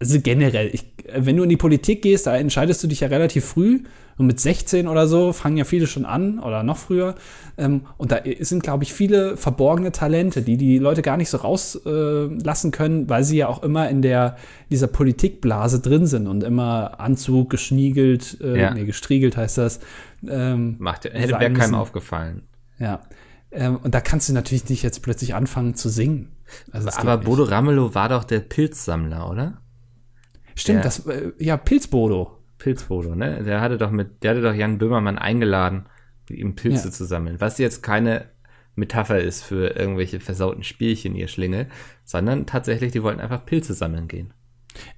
[0.00, 3.44] also generell, ich, wenn du in die Politik gehst, da entscheidest du dich ja relativ
[3.44, 3.82] früh
[4.16, 7.14] Und mit 16 oder so fangen ja viele schon an oder noch früher.
[7.56, 11.38] Ähm, und da sind, glaube ich, viele verborgene Talente, die die Leute gar nicht so
[11.38, 14.36] rauslassen äh, können, weil sie ja auch immer in der
[14.70, 18.74] dieser Politikblase drin sind und immer Anzug geschniegelt, äh, ja.
[18.74, 19.80] nee, gestriegelt heißt das.
[20.26, 22.47] Ähm, Macht, hätte wäre keinem aufgefallen.
[22.78, 23.02] Ja.
[23.50, 26.36] Ähm, und da kannst du natürlich nicht jetzt plötzlich anfangen zu singen.
[26.70, 29.62] Also aber Bodo Ramelow war doch der Pilzsammler, oder?
[30.54, 32.38] Stimmt, der, das, äh, ja, Pilzbodo.
[32.58, 33.44] Pilzbodo, ne?
[33.44, 35.86] Der hatte doch mit, der hatte doch Jan Böhmermann eingeladen,
[36.28, 36.92] mit ihm Pilze ja.
[36.92, 37.40] zu sammeln.
[37.40, 38.26] Was jetzt keine
[38.74, 41.68] Metapher ist für irgendwelche versauten Spielchen, ihr Schlingel,
[42.04, 44.32] sondern tatsächlich, die wollten einfach Pilze sammeln gehen.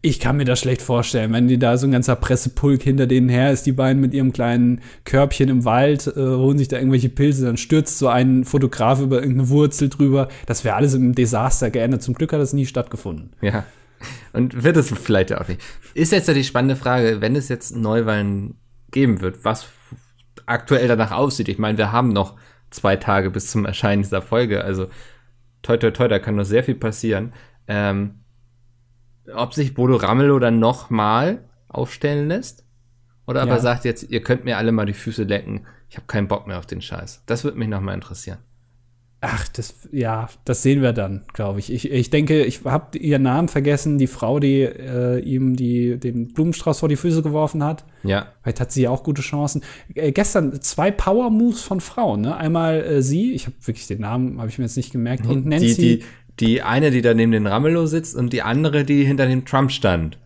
[0.02, 3.28] Ich kann mir das schlecht vorstellen, wenn die da so ein ganzer Pressepulk hinter denen
[3.28, 7.08] her ist, die beiden mit ihrem kleinen Körbchen im Wald, äh, holen sich da irgendwelche
[7.08, 10.28] Pilze, dann stürzt so ein Fotograf über irgendeine Wurzel drüber.
[10.46, 12.02] Das wäre alles im Desaster geendet.
[12.02, 13.32] Zum Glück hat das nie stattgefunden.
[13.40, 13.64] Ja.
[14.32, 15.60] Und wird es vielleicht auch nicht.
[15.94, 18.54] Ist jetzt ja die spannende Frage, wenn es jetzt Neuwahlen
[18.90, 19.68] geben wird, was
[20.46, 21.48] aktuell danach aussieht.
[21.48, 22.36] Ich meine, wir haben noch
[22.70, 24.86] zwei Tage bis zum Erscheinen dieser Folge, also
[25.62, 27.32] toi toi toi, da kann noch sehr viel passieren.
[27.68, 28.19] Ähm,
[29.34, 32.64] ob sich Bodo Ramelow dann nochmal aufstellen lässt.
[33.26, 33.60] Oder aber ja.
[33.60, 35.66] sagt jetzt, ihr könnt mir alle mal die Füße lecken.
[35.88, 37.22] Ich habe keinen Bock mehr auf den Scheiß.
[37.26, 38.38] Das würde mich nochmal interessieren.
[39.22, 41.70] Ach, das, ja, das sehen wir dann, glaube ich.
[41.70, 41.90] ich.
[41.90, 46.80] Ich denke, ich habe ihren Namen vergessen, die Frau, die äh, ihm die, den Blumenstrauß
[46.80, 47.84] vor die Füße geworfen hat.
[48.02, 48.28] Ja.
[48.42, 49.62] Vielleicht hat sie ja auch gute Chancen.
[49.94, 52.34] Äh, gestern zwei Power-Moves von Frauen, ne?
[52.34, 55.44] Einmal äh, sie, ich habe wirklich den Namen, habe ich mir jetzt nicht gemerkt, und
[55.44, 55.74] Nancy.
[55.74, 56.04] Die, die,
[56.40, 59.70] die eine, die da neben den Ramelow sitzt und die andere, die hinter dem Trump
[59.70, 60.18] stand.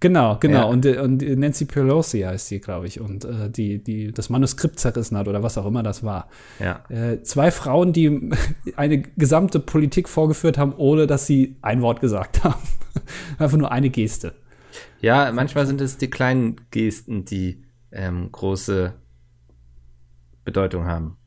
[0.00, 0.60] Genau, genau.
[0.60, 0.64] Ja.
[0.64, 3.00] Und, und Nancy Pelosi heißt sie, glaube ich.
[3.00, 6.28] Und äh, die, die das Manuskript zerrissen hat oder was auch immer das war.
[6.58, 6.82] Ja.
[6.88, 8.30] Äh, zwei Frauen, die
[8.76, 12.62] eine gesamte Politik vorgeführt haben, ohne dass sie ein Wort gesagt haben.
[13.38, 14.32] Einfach nur eine Geste.
[15.02, 18.94] Ja, manchmal sind es die kleinen Gesten, die ähm, große
[20.44, 21.18] Bedeutung haben.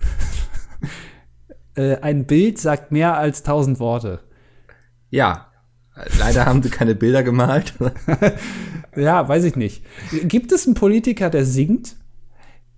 [1.74, 4.20] äh, ein Bild sagt mehr als tausend Worte.
[5.10, 5.52] Ja,
[6.18, 7.74] leider haben sie keine Bilder gemalt.
[8.96, 9.84] ja, weiß ich nicht.
[10.24, 11.96] Gibt es einen Politiker, der singt?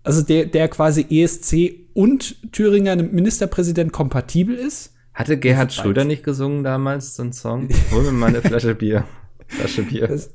[0.03, 4.93] Also der, der quasi ESC und Thüringer Ministerpräsident kompatibel ist?
[5.15, 7.69] Hatte Gerhard Schröder nicht gesungen damals so einen Song?
[7.93, 9.05] Hol mir mal eine Flasche Bier.
[9.47, 10.09] Flasche Bier.
[10.09, 10.31] Das,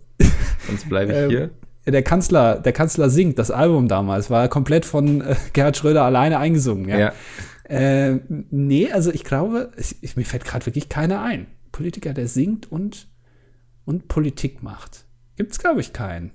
[0.68, 1.50] Sonst bleibe ich ähm, hier.
[1.86, 6.40] Der Kanzler, der Kanzler singt, das Album damals, war komplett von äh, Gerhard Schröder alleine
[6.40, 6.88] eingesungen.
[6.88, 6.98] Ja.
[6.98, 7.14] ja.
[7.70, 11.48] Äh, nee, also ich glaube, ich, mir fällt gerade wirklich keiner ein.
[11.72, 13.08] Politiker, der singt und,
[13.86, 15.06] und Politik macht.
[15.36, 16.32] Gibt es, glaube ich, keinen.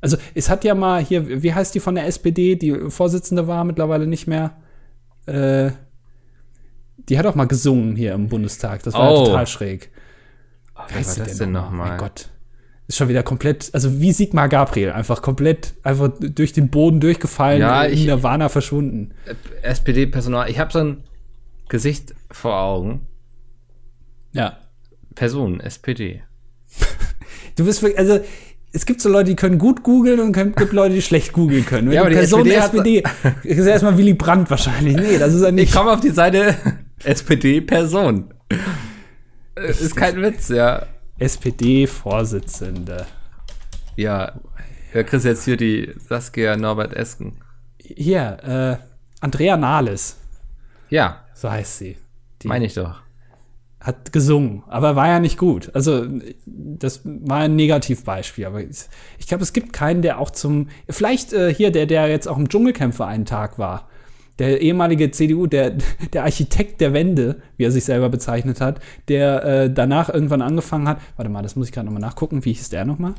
[0.00, 3.64] Also es hat ja mal hier, wie heißt die von der SPD, die Vorsitzende war
[3.64, 4.56] mittlerweile nicht mehr.
[5.26, 5.72] Äh,
[6.96, 8.82] die hat auch mal gesungen hier im Bundestag.
[8.82, 9.18] Das war oh.
[9.18, 9.90] ja total schräg.
[10.74, 11.70] Oh, wer war das denn nochmal?
[11.70, 12.30] Noch mein Gott
[12.88, 17.60] ist schon wieder komplett, also wie Sigmar Gabriel, einfach komplett, einfach durch den Boden durchgefallen,
[17.60, 19.12] ja, in ich, Nirvana verschwunden.
[19.62, 21.04] SPD-Personal, ich habe so ein
[21.68, 23.06] Gesicht vor Augen.
[24.32, 24.58] Ja.
[25.16, 26.22] Person, SPD.
[27.56, 28.20] du bist wirklich, also
[28.72, 31.66] es gibt so Leute, die können gut googeln und es gibt Leute, die schlecht googeln
[31.66, 31.90] können.
[31.90, 34.96] ja, aber die Person SPD, SPD ist erstmal Willy Brandt wahrscheinlich.
[34.96, 35.70] Nee, das ist ja nicht.
[35.70, 36.54] Ich komme auf die Seite
[37.02, 38.32] SPD-Person.
[39.56, 40.86] ist kein Witz, ja.
[41.18, 43.06] SPD-Vorsitzende.
[43.96, 44.32] Ja,
[44.92, 47.38] ja, Chris jetzt hier die Saskia Norbert Esken.
[47.78, 48.86] Hier, äh,
[49.20, 50.18] Andrea Nahles.
[50.88, 51.24] Ja.
[51.34, 51.96] So heißt sie.
[52.44, 53.00] Meine ich doch.
[53.80, 55.70] Hat gesungen, aber war ja nicht gut.
[55.74, 56.06] Also,
[56.46, 58.46] das war ein Negativbeispiel.
[58.46, 58.86] Aber ich,
[59.18, 60.68] ich glaube, es gibt keinen, der auch zum.
[60.88, 63.88] Vielleicht äh, hier, der, der jetzt auch im Dschungelcamp für einen Tag war
[64.38, 65.76] der ehemalige CDU, der,
[66.12, 70.88] der Architekt der Wende, wie er sich selber bezeichnet hat, der äh, danach irgendwann angefangen
[70.88, 73.14] hat, warte mal, das muss ich gerade nochmal nachgucken, wie hieß der nochmal?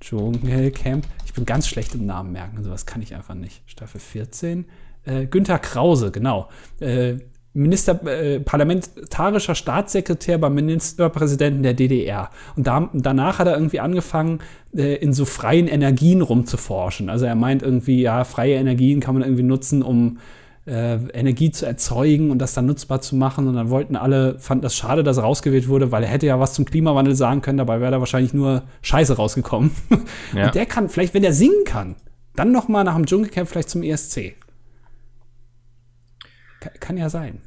[0.00, 1.06] Dschungelcamp.
[1.26, 3.62] Ich bin ganz schlecht im Namen merken, sowas kann ich einfach nicht.
[3.66, 4.64] Staffel 14.
[5.04, 6.48] Äh, Günther Krause, genau.
[6.80, 7.16] Äh,
[7.54, 12.30] Minister, äh, parlamentarischer Staatssekretär beim Ministerpräsidenten der DDR.
[12.56, 14.40] Und da, danach hat er irgendwie angefangen,
[14.76, 17.10] äh, in so freien Energien rumzuforschen.
[17.10, 20.18] Also er meint irgendwie, ja, freie Energien kann man irgendwie nutzen, um
[20.66, 23.48] äh, Energie zu erzeugen und das dann nutzbar zu machen.
[23.48, 26.38] Und dann wollten alle, fanden das schade, dass er rausgewählt wurde, weil er hätte ja
[26.38, 29.70] was zum Klimawandel sagen können, dabei wäre da wahrscheinlich nur Scheiße rausgekommen.
[30.34, 30.46] Ja.
[30.46, 31.96] Und der kann, vielleicht, wenn der singen kann,
[32.36, 34.34] dann noch mal nach dem Dschungelcamp vielleicht zum ESC.
[36.60, 37.42] Kann, kann ja sein.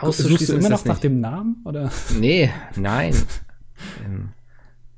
[0.00, 1.62] Suchst du immer noch nach dem Namen?
[1.64, 1.90] Oder?
[2.18, 3.14] Nee, nein.
[4.04, 4.32] Ähm,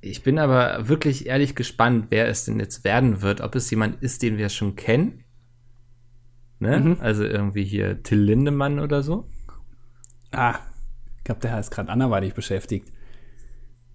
[0.01, 3.41] ich bin aber wirklich ehrlich gespannt, wer es denn jetzt werden wird.
[3.41, 5.25] Ob es jemand ist, den wir schon kennen
[6.61, 6.81] Ne?
[6.81, 6.97] Mhm.
[7.01, 9.29] Also irgendwie hier Till Lindemann oder so.
[10.33, 10.57] Ah,
[11.19, 12.93] ich glaube, der ist gerade anderweitig beschäftigt.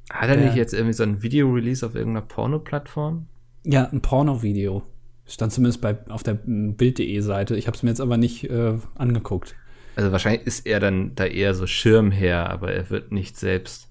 [0.09, 3.27] Hat er der, nicht jetzt irgendwie so ein Video-Release auf irgendeiner Porno-Plattform?
[3.63, 4.83] Ja, ein Porno-Video.
[5.25, 7.55] Stand zumindest bei, auf der Bild.de Seite.
[7.55, 9.55] Ich habe es mir jetzt aber nicht äh, angeguckt.
[9.95, 13.88] Also wahrscheinlich ist er dann da eher so Schirmherr, aber er wird nicht selbst.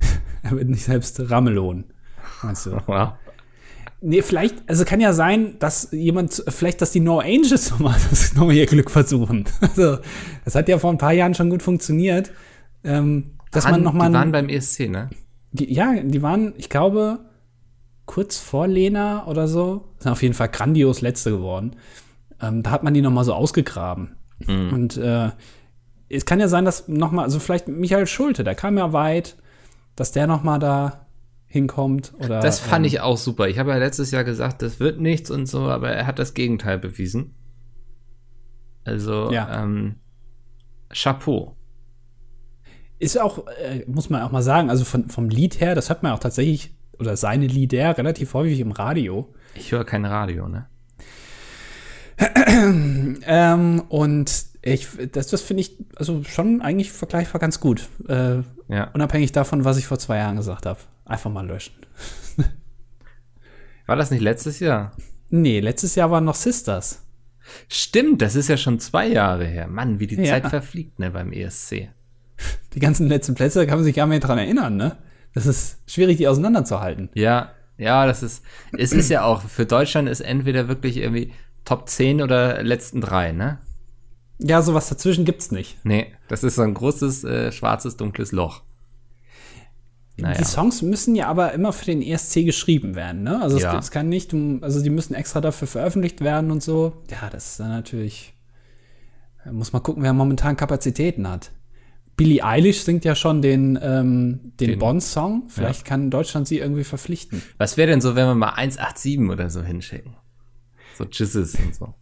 [0.42, 1.84] er wird nicht selbst Ramelon.
[2.42, 2.80] Meinst du?
[2.86, 3.12] Wow.
[4.02, 8.34] Nee, vielleicht, also kann ja sein, dass jemand, vielleicht, dass die No Angels nochmal das
[8.34, 9.44] nochmal ihr Glück versuchen.
[9.60, 9.98] Also,
[10.44, 12.30] das hat ja vor ein paar Jahren schon gut funktioniert.
[12.82, 14.08] Ähm, dass An, man nochmal.
[14.08, 15.10] Die waren beim ESC, ne?
[15.52, 17.18] Die, ja, die waren, ich glaube,
[18.06, 19.88] kurz vor Lena oder so.
[19.98, 21.76] Sind auf jeden Fall grandios Letzte geworden.
[22.40, 24.16] Ähm, da hat man die nochmal so ausgegraben.
[24.46, 24.72] Mhm.
[24.72, 25.30] Und äh,
[26.08, 29.36] es kann ja sein, dass nochmal, also vielleicht Michael Schulte, der kam ja weit,
[29.96, 31.06] dass der nochmal da
[31.46, 32.12] hinkommt.
[32.18, 33.48] Oder, das fand ähm, ich auch super.
[33.48, 36.34] Ich habe ja letztes Jahr gesagt, das wird nichts und so, aber er hat das
[36.34, 37.34] Gegenteil bewiesen.
[38.84, 39.62] Also, ja.
[39.62, 39.96] ähm,
[40.92, 41.56] Chapeau.
[42.98, 46.02] Ist auch, äh, muss man auch mal sagen, also von, vom Lied her, das hört
[46.02, 49.32] man auch tatsächlich, oder seine Lieder relativ häufig im Radio.
[49.54, 50.66] Ich höre kein Radio, ne?
[53.26, 57.88] ähm, und ich, das, das finde ich also schon eigentlich vergleichbar ganz gut.
[58.08, 58.90] Äh, ja.
[58.92, 60.78] Unabhängig davon, was ich vor zwei Jahren gesagt habe.
[61.06, 61.74] Einfach mal löschen.
[63.86, 64.92] War das nicht letztes Jahr?
[65.30, 67.02] Nee, letztes Jahr waren noch Sisters.
[67.68, 69.66] Stimmt, das ist ja schon zwei Jahre her.
[69.66, 70.24] Mann, wie die ja.
[70.24, 71.88] Zeit verfliegt, ne, beim ESC.
[72.74, 74.96] Die ganzen letzten Plätze, da kann man sich gar nicht mehr dran erinnern, ne?
[75.34, 77.08] Das ist schwierig, die auseinanderzuhalten.
[77.14, 78.44] Ja, ja, das ist,
[78.76, 81.32] es ist ja auch, für Deutschland ist entweder wirklich irgendwie
[81.64, 83.58] Top 10 oder letzten drei, ne?
[84.38, 85.78] Ja, sowas dazwischen gibt's nicht.
[85.84, 88.62] Nee, das ist so ein großes, äh, schwarzes, dunkles Loch.
[90.16, 90.36] Naja.
[90.38, 93.40] Die Songs müssen ja aber immer für den ESC geschrieben werden, ne?
[93.40, 93.78] Also ja.
[93.78, 96.92] es, kann nicht, also die müssen extra dafür veröffentlicht werden und so.
[97.10, 98.34] Ja, das ist dann natürlich,
[99.50, 101.50] muss man gucken, wer momentan Kapazitäten hat.
[102.20, 105.44] Billie Eilish singt ja schon den, ähm, den, den Bond-Song.
[105.48, 105.88] Vielleicht ja.
[105.88, 107.40] kann Deutschland sie irgendwie verpflichten.
[107.56, 110.16] Was wäre denn so, wenn wir mal 187 oder so hinschicken?
[110.98, 111.94] So Jizzes und so.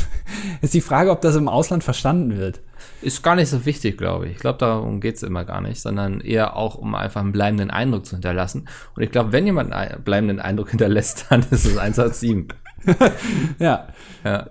[0.62, 2.62] ist die Frage, ob das im Ausland verstanden wird.
[3.02, 4.36] Ist gar nicht so wichtig, glaube ich.
[4.36, 7.70] Ich glaube, darum geht es immer gar nicht, sondern eher auch, um einfach einen bleibenden
[7.70, 8.70] Eindruck zu hinterlassen.
[8.96, 12.54] Und ich glaube, wenn jemand einen bleibenden Eindruck hinterlässt, dann ist es 187.
[13.58, 13.88] ja.
[14.24, 14.48] ja.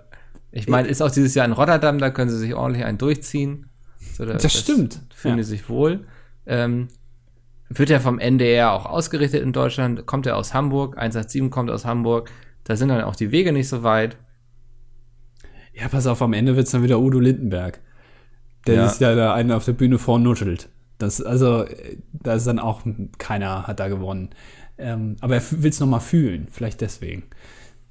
[0.52, 3.68] Ich meine, ist auch dieses Jahr in Rotterdam, da können sie sich ordentlich einen durchziehen.
[4.18, 5.00] So, das, das, stimmt.
[5.14, 5.42] Fühlen ja.
[5.42, 6.04] die sich wohl.
[6.44, 6.88] Ähm,
[7.68, 11.84] wird ja vom NDR auch ausgerichtet in Deutschland, kommt er aus Hamburg, 187 kommt aus
[11.84, 12.28] Hamburg.
[12.64, 14.16] Da sind dann auch die Wege nicht so weit.
[15.72, 17.78] Ja, pass auf, am Ende wird es dann wieder Udo Lindenberg.
[18.66, 18.86] Der ja.
[18.86, 20.68] ist ja da einen auf der Bühne vornuschelt.
[20.98, 21.64] Das, also,
[22.12, 22.82] da ist dann auch
[23.18, 24.30] keiner hat da gewonnen.
[24.78, 27.22] Ähm, aber er will es nochmal fühlen, vielleicht deswegen.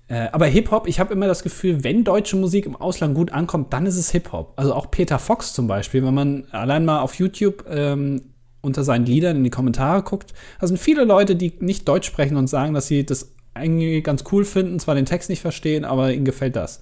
[0.09, 3.73] Äh, aber Hip-Hop, ich habe immer das Gefühl, wenn deutsche Musik im Ausland gut ankommt,
[3.73, 4.53] dann ist es Hip-Hop.
[4.55, 8.21] Also auch Peter Fox zum Beispiel, wenn man allein mal auf YouTube ähm,
[8.61, 12.37] unter seinen Liedern in die Kommentare guckt, da sind viele Leute, die nicht Deutsch sprechen
[12.37, 16.13] und sagen, dass sie das eigentlich ganz cool finden, zwar den Text nicht verstehen, aber
[16.13, 16.81] ihnen gefällt das.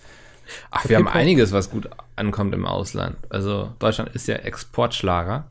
[0.70, 3.18] Ach, wir haben einiges, was gut ankommt im Ausland.
[3.30, 5.50] Also Deutschland ist ja Exportschlager.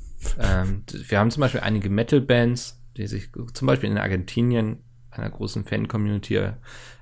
[0.40, 4.78] ähm, wir haben zum Beispiel einige Metal-Bands, die sich zum Beispiel in Argentinien
[5.16, 6.40] einer großen Fan-Community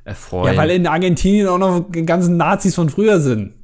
[0.04, 0.54] erfreuen.
[0.54, 3.54] Ja, weil in Argentinien auch noch die ganzen Nazis von früher sind.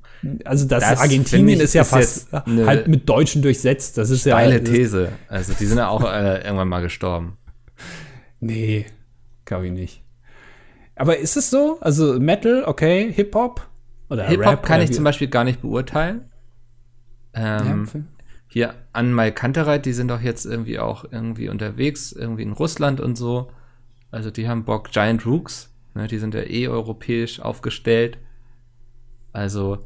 [0.45, 3.99] Also das, das Argentinien ist ja ist fast halt mit Deutschen durchsetzt.
[3.99, 5.13] Das ist ja steile These.
[5.29, 7.39] Also die sind ja auch äh, irgendwann mal gestorben.
[8.41, 8.87] Nee,
[9.49, 10.03] Glaube ich nicht.
[10.95, 11.79] Aber ist es so?
[11.81, 13.67] Also Metal, okay, Hip-Hop?
[14.11, 16.31] Oder Hip-Hop kann ich zum Beispiel gar nicht beurteilen.
[17.33, 18.01] Ähm, ja,
[18.47, 23.17] hier Anmal Kantereit, die sind doch jetzt irgendwie auch irgendwie unterwegs, irgendwie in Russland und
[23.17, 23.51] so.
[24.11, 24.91] Also die haben Bock.
[24.91, 28.19] Giant Rooks, ne, die sind ja eh europäisch aufgestellt.
[29.33, 29.79] Also,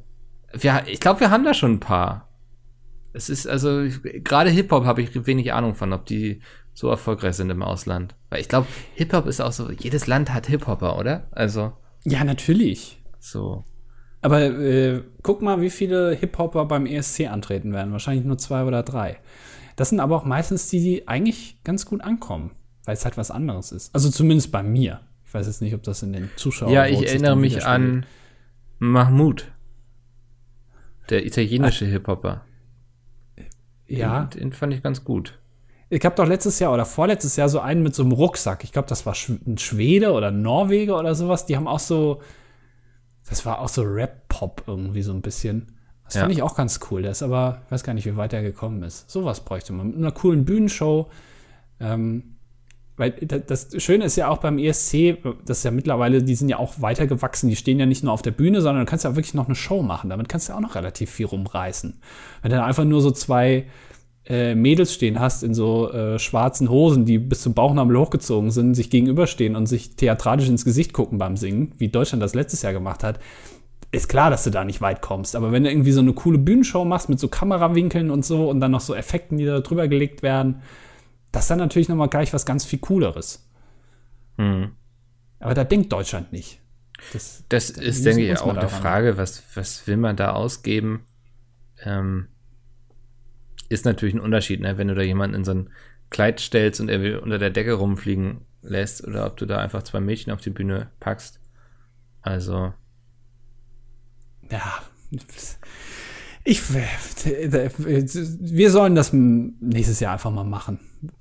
[0.53, 2.29] wir, ich glaube, wir haben da schon ein paar.
[3.13, 3.85] Es ist also,
[4.25, 6.41] gerade Hip-Hop habe ich wenig Ahnung von, ob die
[6.73, 8.15] so erfolgreich sind im Ausland.
[8.31, 11.29] Weil ich glaube, Hip-Hop ist auch so, jedes Land hat Hip-Hopper, oder?
[11.33, 11.73] Also.
[12.05, 13.03] Ja, natürlich.
[13.19, 13.65] So.
[14.23, 17.93] Aber äh, guck mal, wie viele Hip-Hopper beim ESC antreten werden.
[17.93, 19.19] Wahrscheinlich nur zwei oder drei.
[19.77, 22.53] Das sind aber auch meistens die, die eigentlich ganz gut ankommen,
[22.85, 23.95] weil es halt was anderes ist.
[23.95, 25.01] Also zumindest bei mir.
[25.25, 28.05] Ich weiß jetzt nicht, ob das in den Zuschauern Ja, ich erinnere mich an
[28.79, 29.51] Mahmoud,
[31.09, 32.45] der italienische Hip-Hopper.
[33.87, 34.25] Ja.
[34.25, 35.39] Den, den fand ich ganz gut.
[35.89, 38.65] Ich habe doch letztes Jahr oder vorletztes Jahr so einen mit so einem Rucksack.
[38.65, 39.15] Ich glaube, das war
[39.47, 41.45] ein Schwede oder Norweger oder sowas.
[41.45, 42.23] Die haben auch so,
[43.29, 45.79] das war auch so Rap-Pop irgendwie so ein bisschen.
[46.05, 46.21] Das ja.
[46.23, 47.03] fand ich auch ganz cool.
[47.03, 49.11] Der ist aber, ich weiß gar nicht, wie weit er gekommen ist.
[49.11, 49.89] Sowas bräuchte man.
[49.89, 51.11] Mit einer coolen Bühnenshow.
[51.79, 52.37] Ähm,
[52.97, 56.59] weil das Schöne ist ja auch beim ESC, das ist ja mittlerweile, die sind ja
[56.59, 57.49] auch weitergewachsen.
[57.49, 59.47] Die stehen ja nicht nur auf der Bühne, sondern du kannst ja auch wirklich noch
[59.47, 60.11] eine Show machen.
[60.11, 61.99] Damit kannst du ja auch noch relativ viel rumreißen.
[62.43, 63.67] Wenn du dann einfach nur so zwei
[64.27, 68.75] äh, Mädels stehen hast in so äh, schwarzen Hosen, die bis zum Bauchnabel hochgezogen sind,
[68.75, 72.73] sich gegenüberstehen und sich theatralisch ins Gesicht gucken beim Singen, wie Deutschland das letztes Jahr
[72.73, 73.19] gemacht hat,
[73.91, 75.35] ist klar, dass du da nicht weit kommst.
[75.35, 78.61] Aber wenn du irgendwie so eine coole Bühnenshow machst mit so Kamerawinkeln und so und
[78.61, 80.63] dann noch so Effekten, die da drüber gelegt werden,
[81.33, 83.49] das ist dann natürlich nochmal gleich was ganz viel Cooleres.
[84.37, 84.73] Mhm.
[85.41, 86.61] Aber da denkt Deutschland nicht.
[87.13, 91.05] Das, das ist, denke ich, auch eine Frage, was, was will man da ausgeben?
[91.83, 92.29] Ähm,
[93.69, 94.79] ist natürlich ein Unterschied, ne?
[94.79, 95.71] wenn du da jemanden in so ein
[96.11, 99.83] Kleid stellst und er will unter der Decke rumfliegen lässt oder ob du da einfach
[99.83, 101.41] zwei Mädchen auf die Bühne packst.
[102.21, 102.73] Also.
[104.51, 104.83] Ja.
[106.45, 110.81] Ich, wir sollen das nächstes Jahr einfach mal machen.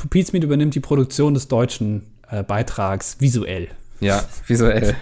[0.10, 3.67] Pizmeet übernimmt die Produktion des deutschen äh, Beitrags visuell.
[3.99, 4.95] Ja, visuell.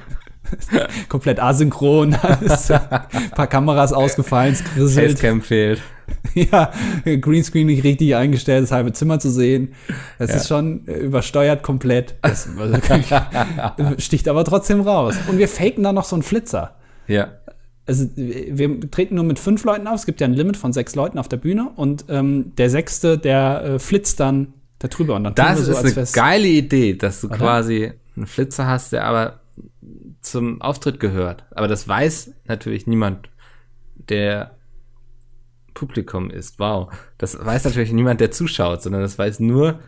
[1.09, 5.11] Komplett asynchron, ein paar Kameras ausgefallen, es krisselt.
[5.11, 5.81] Facecam fehlt.
[6.33, 6.71] Ja,
[7.05, 9.73] Greenscreen nicht richtig eingestellt, das halbe Zimmer zu sehen.
[10.17, 10.37] Das ja.
[10.37, 12.15] ist schon äh, übersteuert komplett.
[12.23, 12.49] Das
[13.99, 15.15] sticht aber trotzdem raus.
[15.27, 16.75] Und wir faken da noch so einen Flitzer.
[17.07, 17.29] Ja.
[17.89, 19.95] Also wir treten nur mit fünf Leuten auf.
[19.95, 23.17] Es gibt ja ein Limit von sechs Leuten auf der Bühne und ähm, der sechste,
[23.17, 27.21] der äh, flitzt dann da drüber und dann Das so, ist eine geile Idee, dass
[27.21, 27.37] du Oder?
[27.37, 29.39] quasi einen Flitzer hast, der aber
[30.21, 31.45] zum Auftritt gehört.
[31.49, 33.27] Aber das weiß natürlich niemand,
[33.95, 34.51] der
[35.73, 36.59] Publikum ist.
[36.59, 36.91] Wow.
[37.17, 39.79] Das weiß natürlich niemand, der zuschaut, sondern das weiß nur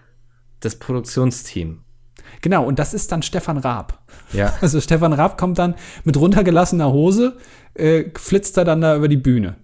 [0.60, 1.84] das Produktionsteam.
[2.42, 4.00] Genau, und das ist dann Stefan Raab.
[4.34, 4.54] Ja.
[4.62, 7.38] Also Stefan Raab kommt dann mit runtergelassener Hose,
[7.76, 9.56] äh, flitzt er dann da über die Bühne.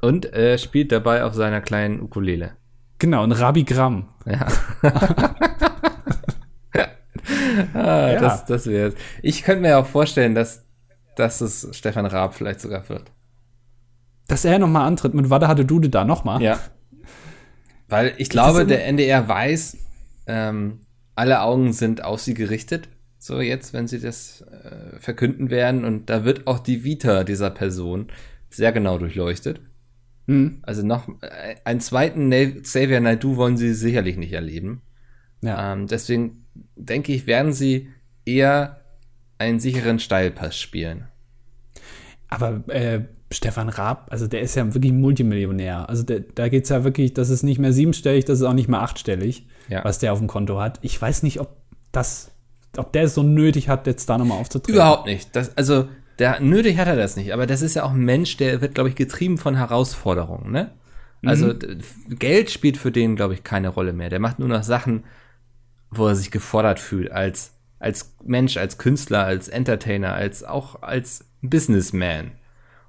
[0.00, 2.52] Und äh, spielt dabei auf seiner kleinen Ukulele.
[2.98, 4.08] Genau, ein Rabigramm.
[4.26, 4.46] Ja.
[7.74, 8.20] ah, ja.
[8.20, 10.64] Das, das wäre Ich könnte mir auch vorstellen, dass,
[11.16, 13.10] dass es Stefan Raab vielleicht sogar wird.
[14.28, 16.42] Dass er nochmal antritt mit Wada hatte Dude da nochmal.
[16.42, 16.58] Ja.
[17.88, 19.76] Weil ich glaube, der NDR weiß,
[20.26, 20.80] ähm,
[21.14, 22.88] alle Augen sind auf sie gerichtet.
[23.18, 25.84] So jetzt, wenn sie das äh, verkünden werden.
[25.84, 28.08] Und da wird auch die Vita dieser Person
[28.50, 29.60] sehr genau durchleuchtet.
[30.26, 30.58] Mhm.
[30.62, 32.30] Also noch äh, einen zweiten
[32.62, 34.82] Xavier Naidoo wollen sie sicherlich nicht erleben.
[35.42, 35.72] Ja.
[35.72, 36.46] Ähm, deswegen
[36.76, 37.88] denke ich, werden sie
[38.24, 38.80] eher
[39.38, 41.08] einen sicheren Steilpass spielen.
[42.28, 45.88] Aber äh, Stefan Raab, also der ist ja wirklich Multimillionär.
[45.88, 48.54] Also der, da geht es ja wirklich, das ist nicht mehr siebenstellig, das ist auch
[48.54, 49.84] nicht mehr achtstellig, ja.
[49.84, 50.78] was der auf dem Konto hat.
[50.82, 51.56] Ich weiß nicht, ob
[51.92, 52.30] das,
[52.76, 54.74] ob der es so nötig hat, jetzt da nochmal aufzutreten.
[54.74, 55.34] Überhaupt nicht.
[55.34, 58.36] Das, also der, nötig hat er das nicht, aber das ist ja auch ein Mensch,
[58.36, 60.70] der wird, glaube ich, getrieben von Herausforderungen, ne?
[61.26, 61.80] Also mhm.
[62.18, 64.10] Geld spielt für den, glaube ich, keine Rolle mehr.
[64.10, 65.04] Der macht nur noch Sachen,
[65.90, 71.24] wo er sich gefordert fühlt, als, als Mensch, als Künstler, als Entertainer, als auch als
[71.40, 72.32] Businessman.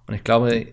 [0.08, 0.68] Und ich glaube,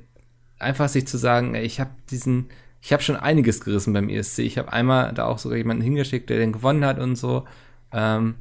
[0.59, 2.49] einfach sich zu sagen, ich habe diesen,
[2.83, 4.41] ich habe schon einiges gerissen beim ESC.
[4.41, 7.45] Ich habe einmal da auch sogar jemanden hingeschickt, der den gewonnen hat und so.
[7.93, 8.35] Ähm,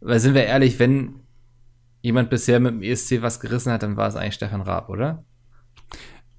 [0.00, 1.20] weil sind wir ehrlich, wenn
[2.02, 5.24] jemand bisher mit dem ESC was gerissen hat, dann war es eigentlich Stefan Raab, oder?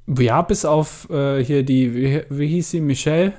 [0.08, 3.34] Ja, bis auf äh, hier die, wie, wie hieß sie, Michelle?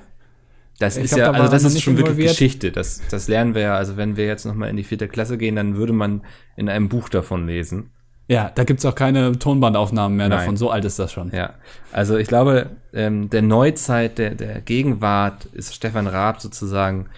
[0.79, 2.17] Das ich ist ja, da also das ist schon involviert.
[2.17, 2.73] wirklich Geschichte.
[2.73, 3.77] Das, das lernen wir ja.
[3.77, 6.23] Also wenn wir jetzt noch mal in die vierte Klasse gehen, dann würde man
[6.57, 7.91] in einem Buch davon lesen.
[8.29, 10.39] Ja, da gibt es auch keine Tonbandaufnahmen mehr Nein.
[10.39, 10.57] davon.
[10.57, 11.31] So alt ist das schon.
[11.33, 11.55] Ja,
[11.93, 17.09] also ich glaube, ähm, der Neuzeit, der, der Gegenwart ist Stefan Raab sozusagen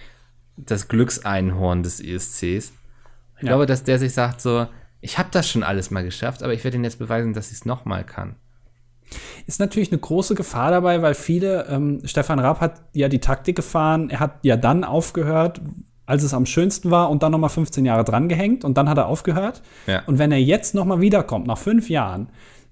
[0.57, 2.41] das Glückseinhorn des ESCs.
[3.37, 3.49] Ich ja.
[3.49, 4.67] glaube, dass der sich sagt so,
[5.01, 7.57] ich habe das schon alles mal geschafft, aber ich werde Ihnen jetzt beweisen, dass ich
[7.57, 8.35] es noch mal kann.
[9.45, 13.55] Ist natürlich eine große Gefahr dabei, weil viele, ähm, Stefan Raab hat ja die Taktik
[13.55, 15.61] gefahren, er hat ja dann aufgehört,
[16.05, 18.89] als es am schönsten war und dann noch mal 15 Jahre dran gehängt und dann
[18.89, 19.61] hat er aufgehört.
[19.87, 20.03] Ja.
[20.05, 22.29] Und wenn er jetzt noch mal wiederkommt, nach fünf Jahren,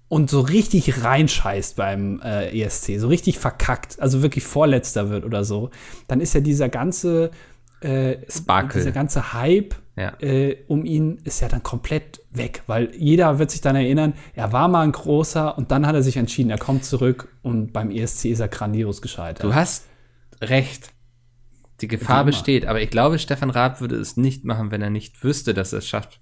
[0.09, 5.43] und so richtig reinscheißt beim äh, ESC, so richtig verkackt, also wirklich Vorletzter wird oder
[5.43, 5.71] so,
[6.07, 7.31] dann ist ja dieser ganze
[7.81, 8.79] äh, Sparkle.
[8.79, 10.13] dieser ganze Hype ja.
[10.19, 14.51] äh, um ihn ist ja dann komplett weg, weil jeder wird sich dann erinnern, er
[14.51, 17.91] war mal ein großer und dann hat er sich entschieden, er kommt zurück und beim
[17.91, 19.43] ESC ist er grandios gescheitert.
[19.43, 19.85] Du hast
[20.41, 20.92] recht.
[21.81, 25.23] Die Gefahr besteht, aber ich glaube, Stefan Raab würde es nicht machen, wenn er nicht
[25.23, 26.21] wüsste, dass er es schafft.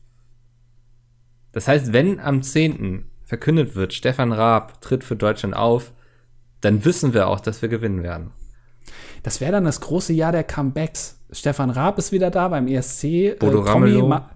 [1.51, 3.11] Das heißt, wenn am 10.
[3.23, 5.91] verkündet wird, Stefan Raab tritt für Deutschland auf,
[6.61, 8.31] dann wissen wir auch, dass wir gewinnen werden.
[9.23, 11.19] Das wäre dann das große Jahr der Comebacks.
[11.31, 13.03] Stefan Raab ist wieder da beim ESC.
[13.03, 14.07] Äh, Bodo äh, Ramelow.
[14.07, 14.29] Ma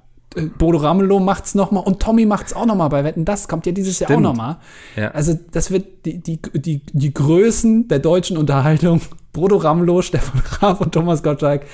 [0.57, 3.25] Bodo Ramelow macht's noch mal und Tommy macht's auch noch mal bei Wetten.
[3.25, 4.09] Das kommt ja dieses Stimmt.
[4.09, 4.59] Jahr auch noch mal.
[4.95, 5.11] Ja.
[5.11, 9.01] Also das wird die, die, die, die Größen der deutschen Unterhaltung.
[9.33, 11.65] Bodo Ramelow, Stefan Raab und Thomas Gottschalk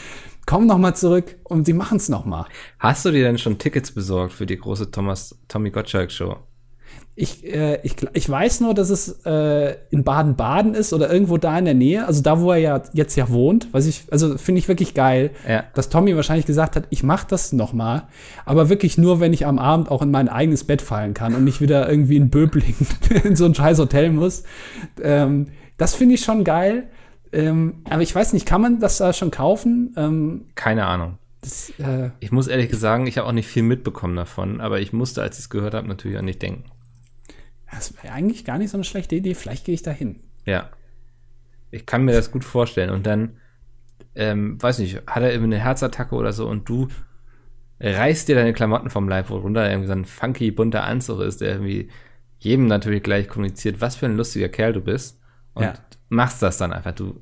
[0.45, 2.45] kommen noch mal zurück und sie machen's noch mal.
[2.79, 6.37] Hast du dir denn schon Tickets besorgt für die große Thomas Tommy Gottschalk Show?
[7.15, 11.59] Ich, äh, ich, ich weiß nur, dass es äh, in Baden-Baden ist oder irgendwo da
[11.59, 14.59] in der Nähe, also da, wo er ja jetzt ja wohnt, was ich, also finde
[14.59, 15.65] ich wirklich geil, ja.
[15.73, 18.07] dass Tommy wahrscheinlich gesagt hat, ich mache das noch mal,
[18.45, 21.43] aber wirklich nur, wenn ich am Abend auch in mein eigenes Bett fallen kann und
[21.43, 22.75] nicht wieder irgendwie in Böbling
[23.23, 24.43] in so ein scheiß Hotel muss.
[25.01, 25.47] Ähm,
[25.77, 26.87] das finde ich schon geil.
[27.33, 29.93] Ähm, aber ich weiß nicht, kann man das da schon kaufen?
[29.97, 31.17] Ähm, Keine Ahnung.
[31.41, 34.93] Das, äh, ich muss ehrlich sagen, ich habe auch nicht viel mitbekommen davon, aber ich
[34.93, 36.65] musste, als ich es gehört habe, natürlich an nicht denken.
[37.71, 39.33] Das wäre eigentlich gar nicht so eine schlechte Idee.
[39.33, 40.19] Vielleicht gehe ich da hin.
[40.45, 40.69] Ja.
[41.71, 42.89] Ich kann mir das gut vorstellen.
[42.89, 43.37] Und dann,
[44.15, 46.89] ähm, weiß nicht, hat er irgendwie eine Herzattacke oder so und du
[47.79, 51.53] reißt dir deine Klamotten vom Leib, worunter irgendwie so ein funky, bunter Anzug ist, der
[51.53, 51.89] irgendwie
[52.39, 55.19] jedem natürlich gleich kommuniziert, was für ein lustiger Kerl du bist.
[55.53, 55.73] Und ja.
[56.09, 56.93] machst das dann einfach.
[56.93, 57.21] Du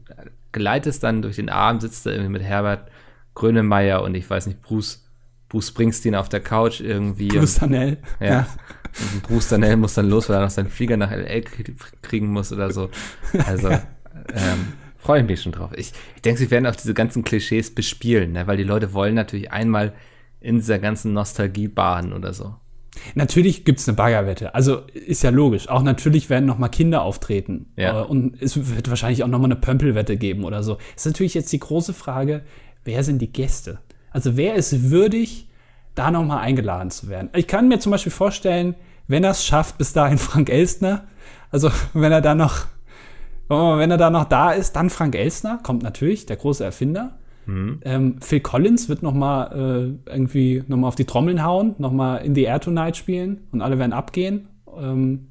[0.52, 2.90] gleitest dann durch den Abend, sitzt da irgendwie mit Herbert
[3.36, 5.06] Grönemeyer und ich weiß nicht, Bruce,
[5.48, 7.30] Bruce Springsteen auf der Couch irgendwie.
[7.30, 7.98] Bruce Danell.
[8.20, 8.28] Ja.
[8.28, 8.48] ja.
[9.24, 11.42] Bruce Danell muss dann los, weil er noch seinen Flieger nach L.A.
[12.02, 12.90] kriegen muss oder so.
[13.46, 13.70] Also,
[14.34, 15.72] ähm, freue ich mich schon drauf.
[15.76, 18.48] Ich, ich denke, sie werden auch diese ganzen Klischees bespielen, ne?
[18.48, 19.94] weil die Leute wollen natürlich einmal
[20.42, 22.56] in dieser ganzen Nostalgie baden oder so.
[23.16, 24.56] Natürlich gibt es eine Baggerwette.
[24.56, 25.70] Also ist ja logisch.
[25.70, 27.72] Auch natürlich werden noch mal Kinder auftreten.
[27.76, 28.02] Ja.
[28.02, 30.78] Äh, und es wird wahrscheinlich auch noch mal eine Pömpelwette geben oder so.
[30.96, 32.44] Ist natürlich jetzt die große Frage,
[32.84, 33.80] wer sind die Gäste?
[34.12, 35.48] Also wer ist würdig,
[35.96, 37.30] da noch mal eingeladen zu werden?
[37.36, 38.76] Ich kann mir zum Beispiel vorstellen,
[39.10, 41.04] wenn er es schafft, bis dahin Frank Elstner.
[41.52, 42.68] Also wenn er da noch,
[43.50, 47.18] wenn er da noch da ist, dann Frank Elstner kommt natürlich, der große Erfinder.
[47.48, 47.80] Mhm.
[47.82, 51.92] Ähm, Phil Collins wird noch mal äh, irgendwie noch mal auf die Trommeln hauen, noch
[51.92, 54.48] mal in the Air Tonight spielen und alle werden abgehen.
[54.78, 55.30] Ähm,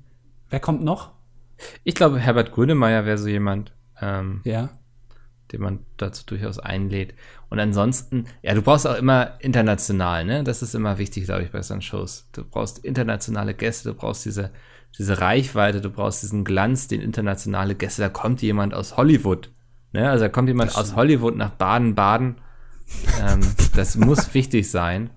[0.50, 1.12] wer kommt noch?
[1.84, 3.72] Ich glaube, Herbert Grönemeyer wäre so jemand.
[4.00, 4.70] Ähm, ja.
[5.52, 7.14] Den man dazu durchaus einlädt.
[7.48, 10.44] Und ansonsten, ja, du brauchst auch immer international, ne?
[10.44, 12.28] Das ist immer wichtig, glaube ich, bei solchen Shows.
[12.32, 14.50] Du brauchst internationale Gäste, du brauchst diese,
[14.98, 18.02] diese Reichweite, du brauchst diesen Glanz, den internationale Gäste.
[18.02, 19.50] Da kommt jemand aus Hollywood.
[19.92, 20.08] Ne?
[20.10, 22.36] Also da kommt jemand aus Hollywood nach Baden-Baden.
[23.22, 23.40] ähm,
[23.74, 25.10] das muss wichtig sein.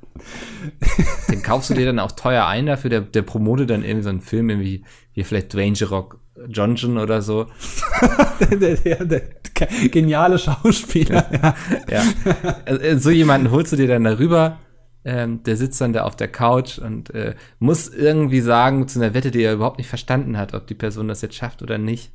[1.30, 2.90] Den kaufst du dir dann auch teuer ein dafür.
[2.90, 7.22] Der, der promotet dann irgendwie so einen Film, irgendwie, wie vielleicht Dwayne Rock Johnson oder
[7.22, 7.48] so.
[8.52, 9.22] der, der, der,
[9.90, 11.30] geniale Schauspieler.
[11.32, 11.56] ja.
[11.90, 12.04] ja.
[12.66, 14.60] Also, so jemanden holst du dir dann darüber.
[15.04, 19.16] Ähm, der sitzt dann da auf der Couch und äh, muss irgendwie sagen zu einer
[19.16, 22.12] Wette, die er überhaupt nicht verstanden hat, ob die Person das jetzt schafft oder nicht.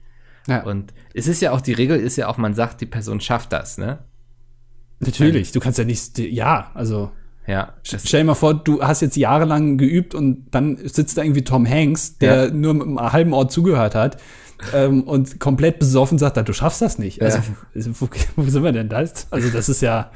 [0.46, 0.62] Ja.
[0.62, 3.52] Und es ist ja auch, die Regel ist ja auch, man sagt, die Person schafft
[3.52, 3.98] das, ne?
[5.00, 7.10] Natürlich, du kannst ja nicht, ja, also.
[7.46, 7.74] Ja.
[7.82, 11.66] Stell dir mal vor, du hast jetzt jahrelang geübt und dann sitzt da irgendwie Tom
[11.66, 12.50] Hanks, der ja.
[12.50, 14.18] nur mit einem halben Ort zugehört hat
[14.74, 17.22] ähm, und komplett besoffen sagt, du schaffst das nicht.
[17.22, 17.44] Also, ja.
[18.00, 18.98] wo, wo, sind wir denn da?
[19.30, 20.10] Also, das ist ja.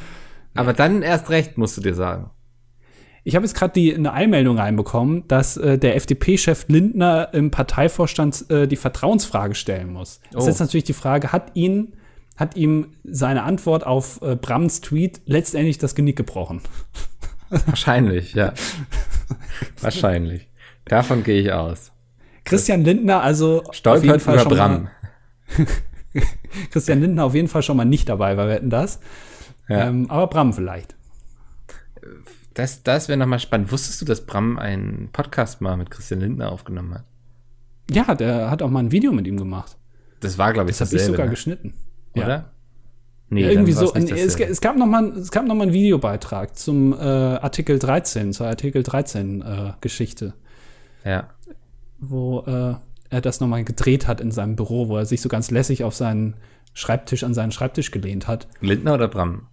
[0.54, 2.30] Aber dann erst recht, musst du dir sagen.
[3.22, 8.66] Ich habe jetzt gerade eine Eilmeldung reinbekommen, dass äh, der FDP-Chef Lindner im Parteivorstand äh,
[8.66, 10.20] die Vertrauensfrage stellen muss.
[10.30, 10.36] Oh.
[10.36, 11.92] Das ist jetzt natürlich die Frage, hat ihn
[12.40, 16.62] hat ihm seine Antwort auf äh, Brams Tweet letztendlich das Genick gebrochen?
[17.50, 18.52] Wahrscheinlich, ja.
[19.80, 20.48] Wahrscheinlich.
[20.84, 21.92] Davon gehe ich aus.
[22.44, 24.88] Christian Lindner also stolpert über Bram.
[26.70, 29.00] Christian Lindner auf jeden Fall schon mal nicht dabei bei Wetten das.
[29.68, 29.88] Ja.
[29.88, 30.96] Ähm, aber Bram vielleicht.
[32.54, 33.70] Das, das wäre nochmal spannend.
[33.70, 37.04] Wusstest du, dass Bram einen Podcast mal mit Christian Lindner aufgenommen hat?
[37.90, 39.76] Ja, der hat auch mal ein Video mit ihm gemacht.
[40.20, 41.30] Das war, glaube ich, das habe ich sogar ne?
[41.30, 41.74] geschnitten.
[42.14, 42.28] Oder?
[42.28, 42.50] Ja.
[43.32, 43.94] Nee, ja, irgendwie so.
[43.94, 48.32] Es, es, gab noch mal, es gab noch mal einen Videobeitrag zum äh, Artikel 13,
[48.32, 50.34] zur Artikel 13 äh, Geschichte.
[51.04, 51.30] Ja.
[52.00, 52.74] Wo äh,
[53.08, 55.84] er das noch mal gedreht hat in seinem Büro, wo er sich so ganz lässig
[55.84, 56.34] auf seinen
[56.74, 58.48] Schreibtisch, an seinen Schreibtisch gelehnt hat.
[58.60, 59.46] Lindner oder Bram?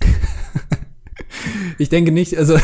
[1.78, 2.58] ich denke nicht, also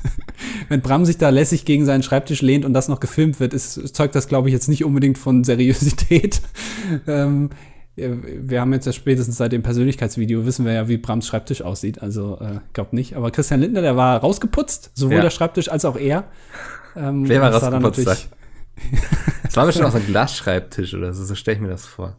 [0.68, 3.94] wenn Bram sich da lässig gegen seinen Schreibtisch lehnt und das noch gefilmt wird, ist,
[3.96, 6.42] zeugt das, glaube ich, jetzt nicht unbedingt von Seriosität.
[7.06, 7.48] ähm,
[7.96, 12.02] wir haben jetzt ja spätestens seit dem Persönlichkeitsvideo wissen wir ja, wie Brams Schreibtisch aussieht.
[12.02, 13.14] Also äh, glaube nicht.
[13.16, 15.22] Aber Christian Lindner, der war rausgeputzt, sowohl ja.
[15.22, 16.24] der Schreibtisch als auch er.
[16.96, 18.28] Ähm, Wer war rausgeputzt?
[19.44, 22.16] Das war bestimmt auch so ein Glasschreibtisch oder so, so stelle ich mir das vor.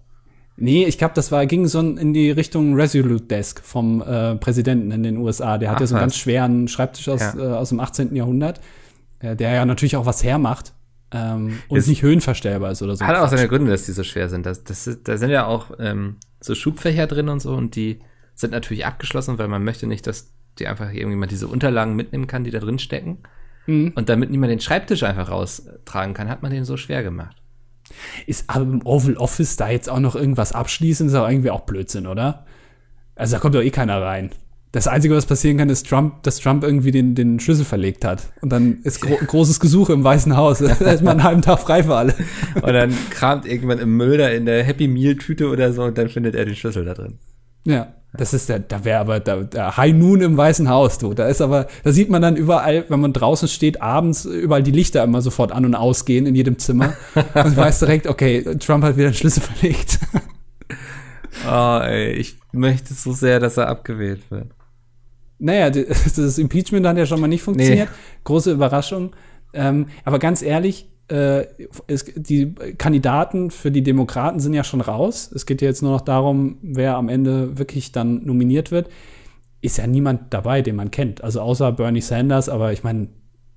[0.57, 4.91] Nee, ich glaube, das war, ging so in die Richtung Resolute Desk vom äh, Präsidenten
[4.91, 5.57] in den USA.
[5.57, 7.35] Der hat Ach, ja so einen ganz schweren Schreibtisch aus, ja.
[7.35, 8.15] äh, aus dem 18.
[8.15, 8.61] Jahrhundert,
[9.19, 10.71] äh, der ja natürlich auch was hermacht.
[11.15, 13.05] Ähm, und es nicht höhenverstellbar ist oder so.
[13.05, 14.45] Hat auch seine Gründe, dass die so schwer sind.
[14.45, 17.99] Das, das, da sind ja auch ähm, so Schubfächer drin und so und die
[18.33, 22.27] sind natürlich abgeschlossen, weil man möchte nicht, dass die einfach irgendwie mal diese Unterlagen mitnehmen
[22.27, 23.19] kann, die da drin stecken.
[23.67, 23.93] Mhm.
[23.95, 27.35] Und damit niemand den Schreibtisch einfach raustragen kann, hat man den so schwer gemacht.
[28.25, 31.61] Ist aber im Oval Office da jetzt auch noch irgendwas abschließen, ist aber irgendwie auch
[31.61, 32.45] Blödsinn, oder?
[33.15, 34.31] Also da kommt doch eh keiner rein.
[34.75, 38.23] Das Einzige, was passieren kann, ist Trump, dass Trump irgendwie den, den Schlüssel verlegt hat.
[38.41, 40.59] Und dann ist gro großes Gesuch im Weißen Haus.
[40.79, 42.13] da ist man einen halben Tag frei für alle.
[42.55, 45.97] Und dann kramt irgendjemand im Müll da in der Happy Meal Tüte oder so und
[45.97, 47.19] dann findet er den Schlüssel da drin.
[47.63, 51.13] Ja, das ist der, da wäre aber der, der High Noon im Weißen Haus, du.
[51.13, 54.71] Da ist aber, da sieht man dann überall, wenn man draußen steht, abends überall die
[54.71, 56.95] Lichter immer sofort an und ausgehen in jedem Zimmer.
[57.33, 59.99] und weiß direkt, okay, Trump hat wieder den Schlüssel verlegt.
[61.49, 64.47] oh, ey, ich möchte so sehr, dass er abgewählt wird.
[65.39, 65.69] Naja,
[66.15, 67.89] das Impeachment hat ja schon mal nicht funktioniert.
[67.89, 67.95] Nee.
[68.23, 69.11] Große Überraschung.
[69.53, 71.45] Ähm, aber ganz ehrlich, äh,
[71.87, 75.31] es, die Kandidaten für die Demokraten sind ja schon raus.
[75.33, 78.89] Es geht ja jetzt nur noch darum, wer am Ende wirklich dann nominiert wird.
[79.61, 81.23] Ist ja niemand dabei, den man kennt.
[81.23, 83.07] Also außer Bernie Sanders, aber ich meine,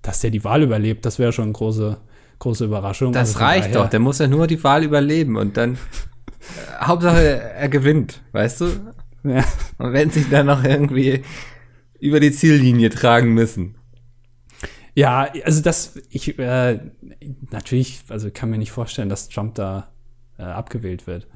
[0.03, 1.97] dass der die Wahl überlebt, das wäre schon eine große,
[2.39, 3.13] große Überraschung.
[3.13, 7.41] Das also reicht doch, der muss ja nur die Wahl überleben und dann äh, Hauptsache
[7.57, 8.67] er gewinnt, weißt du?
[9.25, 9.45] Ja.
[9.79, 11.23] Und wenn sich dann noch irgendwie
[11.99, 13.77] über die Ziellinie tragen müssen.
[14.95, 16.81] Ja, also das, ich, äh,
[17.51, 19.93] natürlich, also kann mir nicht vorstellen, dass Trump da
[20.39, 21.29] äh, abgewählt wird.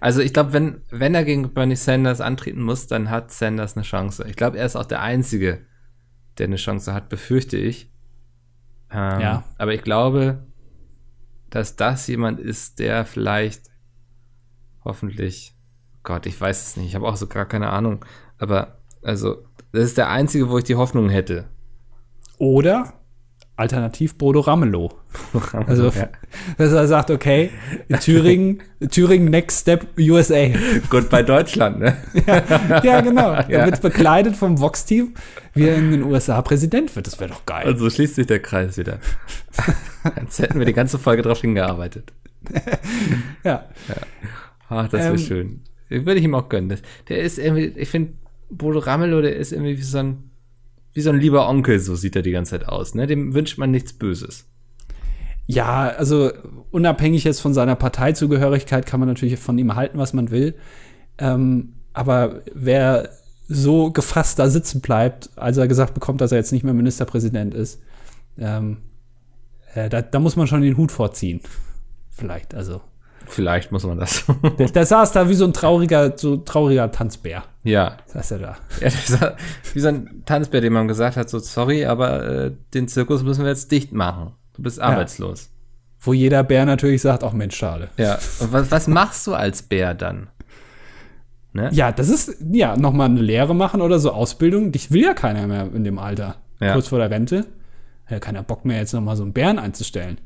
[0.00, 3.84] Also ich glaube, wenn, wenn er gegen Bernie Sanders antreten muss, dann hat Sanders eine
[3.84, 4.24] Chance.
[4.26, 5.66] Ich glaube, er ist auch der Einzige,
[6.38, 7.92] der eine Chance hat, befürchte ich.
[8.90, 9.44] Ähm, ja.
[9.58, 10.46] Aber ich glaube,
[11.50, 13.64] dass das jemand ist, der vielleicht
[14.82, 15.54] hoffentlich,
[16.02, 18.04] Gott, ich weiß es nicht, ich habe auch so gar keine Ahnung,
[18.38, 21.44] aber also das ist der einzige, wo ich die Hoffnung hätte.
[22.38, 22.94] Oder
[23.60, 24.90] alternativ Bodo Ramelow.
[25.66, 26.08] also, ja.
[26.56, 27.50] dass er sagt, okay,
[28.00, 30.46] Thüringen, Thüringen Next Step USA.
[30.88, 31.96] Gut bei Deutschland, ne?
[32.26, 33.30] ja, ja, genau.
[33.50, 33.60] Ja.
[33.60, 35.14] Er wird bekleidet vom Vox-Team,
[35.54, 37.06] wie er in den USA Präsident wird.
[37.06, 37.66] Das wäre doch geil.
[37.66, 38.98] Also schließt sich der Kreis wieder.
[40.20, 42.12] Jetzt hätten wir die ganze Folge drauf hingearbeitet.
[43.44, 43.64] ja.
[43.88, 43.96] ja.
[44.68, 45.60] Ach, das wäre ähm, schön.
[45.88, 46.78] Würde ich ihm auch gönnen.
[47.08, 48.12] Der ist irgendwie, ich finde,
[48.50, 50.30] Bodo Ramelow, der ist irgendwie wie so ein
[50.92, 52.94] wie so ein lieber Onkel, so sieht er die ganze Zeit aus.
[52.94, 53.06] Ne?
[53.06, 54.46] Dem wünscht man nichts Böses.
[55.46, 56.30] Ja, also
[56.70, 60.54] unabhängig jetzt von seiner Parteizugehörigkeit kann man natürlich von ihm halten, was man will.
[61.18, 63.10] Ähm, aber wer
[63.48, 67.52] so gefasst da sitzen bleibt, als er gesagt bekommt, dass er jetzt nicht mehr Ministerpräsident
[67.52, 67.82] ist,
[68.38, 68.78] ähm,
[69.74, 71.40] äh, da, da muss man schon den Hut vorziehen.
[72.10, 72.80] Vielleicht, also.
[73.26, 74.24] Vielleicht muss man das.
[74.58, 77.44] der, der, saß da wie so ein trauriger, so trauriger Tanzbär.
[77.62, 77.96] Ja.
[78.06, 78.56] Saß er da.
[78.80, 78.90] Ja,
[79.74, 83.44] wie so ein Tanzbär, dem man gesagt hat, so sorry, aber äh, den Zirkus müssen
[83.44, 84.32] wir jetzt dicht machen.
[84.54, 85.44] Du bist arbeitslos.
[85.44, 85.50] Ja.
[86.02, 87.88] Wo jeder Bär natürlich sagt, auch Mensch, schade.
[87.98, 88.18] Ja.
[88.40, 90.28] Und was, was machst du als Bär dann?
[91.52, 91.68] Ne?
[91.72, 94.72] Ja, das ist, ja, nochmal eine Lehre machen oder so Ausbildung.
[94.72, 96.36] Dich will ja keiner mehr in dem Alter.
[96.60, 96.72] Ja.
[96.72, 97.46] Kurz vor der Rente.
[98.08, 100.18] Ja, keiner Bock mehr, jetzt nochmal so einen Bären einzustellen.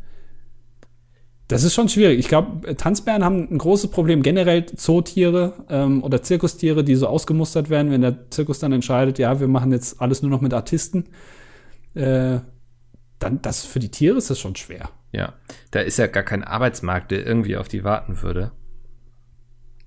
[1.49, 2.18] Das ist schon schwierig.
[2.18, 4.22] Ich glaube, Tanzbären haben ein großes Problem.
[4.22, 9.40] Generell Zootiere ähm, oder Zirkustiere, die so ausgemustert werden, wenn der Zirkus dann entscheidet, ja,
[9.40, 11.05] wir machen jetzt alles nur noch mit Artisten.
[11.95, 12.40] Äh,
[13.18, 14.88] dann, das für die Tiere ist das schon schwer.
[15.12, 15.34] Ja,
[15.70, 18.53] da ist ja gar kein Arbeitsmarkt, der irgendwie auf die warten würde.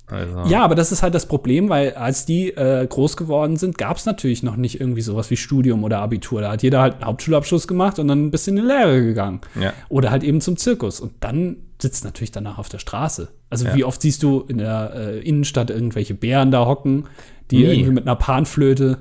[0.10, 0.46] Also.
[0.50, 3.98] Ja, aber das ist halt das Problem, weil als die äh, groß geworden sind, gab
[3.98, 6.40] es natürlich noch nicht irgendwie sowas wie Studium oder Abitur.
[6.40, 9.42] Da hat jeder halt einen Hauptschulabschluss gemacht und dann ein bisschen in die Lehre gegangen.
[9.60, 9.74] Ja.
[9.90, 11.02] Oder halt eben zum Zirkus.
[11.02, 13.28] Und dann sitzt natürlich danach auf der Straße.
[13.50, 13.76] Also ja.
[13.76, 17.10] wie oft siehst du in der äh, Innenstadt irgendwelche Bären da hocken,
[17.52, 17.64] die Nie.
[17.66, 19.00] irgendwie mit einer Panflöte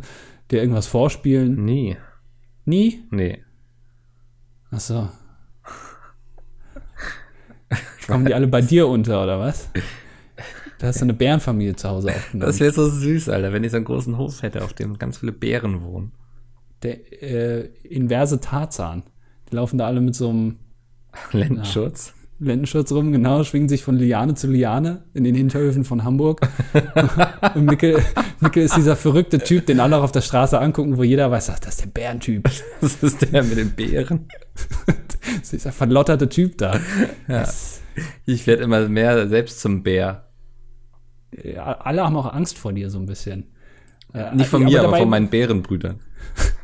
[0.51, 1.65] dir irgendwas vorspielen?
[1.65, 1.97] Nie.
[2.65, 3.05] Nie?
[3.11, 3.45] Nee.
[4.73, 5.09] Ach so.
[8.09, 9.71] Kommen die alle bei dir unter, oder was?
[10.79, 12.47] Da hast du eine Bärenfamilie zu Hause aufgenommen.
[12.47, 15.19] Das wäre so süß, Alter, wenn ich so einen großen Hof hätte, auf dem ganz
[15.19, 16.13] viele Bären wohnen.
[16.83, 19.03] Der äh, inverse Tarzan.
[19.51, 20.57] Die laufen da alle mit so einem
[21.33, 22.09] Lendenschutz.
[22.09, 26.47] Ja, Lendenschutz rum, genau, schwingen sich von Liane zu Liane in den Hinterhöfen von Hamburg.
[27.55, 28.03] und Mickel,
[28.41, 31.49] Mickel ist dieser verrückte Typ, den alle auch auf der Straße angucken, wo jeder weiß,
[31.49, 32.51] ach, das ist der Bärentyp.
[32.83, 34.29] Das ist der mit den Bären.
[34.85, 36.79] das ist dieser verlotterte Typ da.
[37.27, 37.49] Ja.
[38.27, 40.26] Ich werde immer mehr selbst zum Bär
[41.59, 43.45] alle haben auch Angst vor dir so ein bisschen.
[44.15, 46.01] Äh, Nicht von mir, aber, aber von meinen Bärenbrüdern.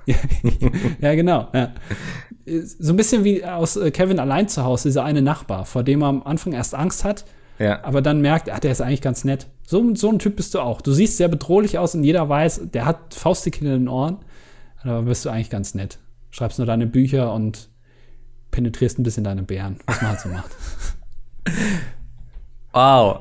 [1.00, 1.48] ja, genau.
[1.52, 1.72] Ja.
[2.44, 6.02] So ein bisschen wie aus äh, Kevin allein zu Hause, dieser eine Nachbar, vor dem
[6.02, 7.24] er am Anfang erst Angst hat,
[7.58, 7.84] ja.
[7.84, 9.46] aber dann merkt, ach, der ist eigentlich ganz nett.
[9.64, 10.80] So, so ein Typ bist du auch.
[10.80, 14.18] Du siehst sehr bedrohlich aus und jeder weiß, der hat Faustdick in den Ohren,
[14.82, 15.98] aber bist du eigentlich ganz nett.
[16.30, 17.68] Schreibst nur deine Bücher und
[18.50, 20.50] penetrierst ein bisschen deine Bären, was man halt so macht.
[22.74, 23.20] Wow,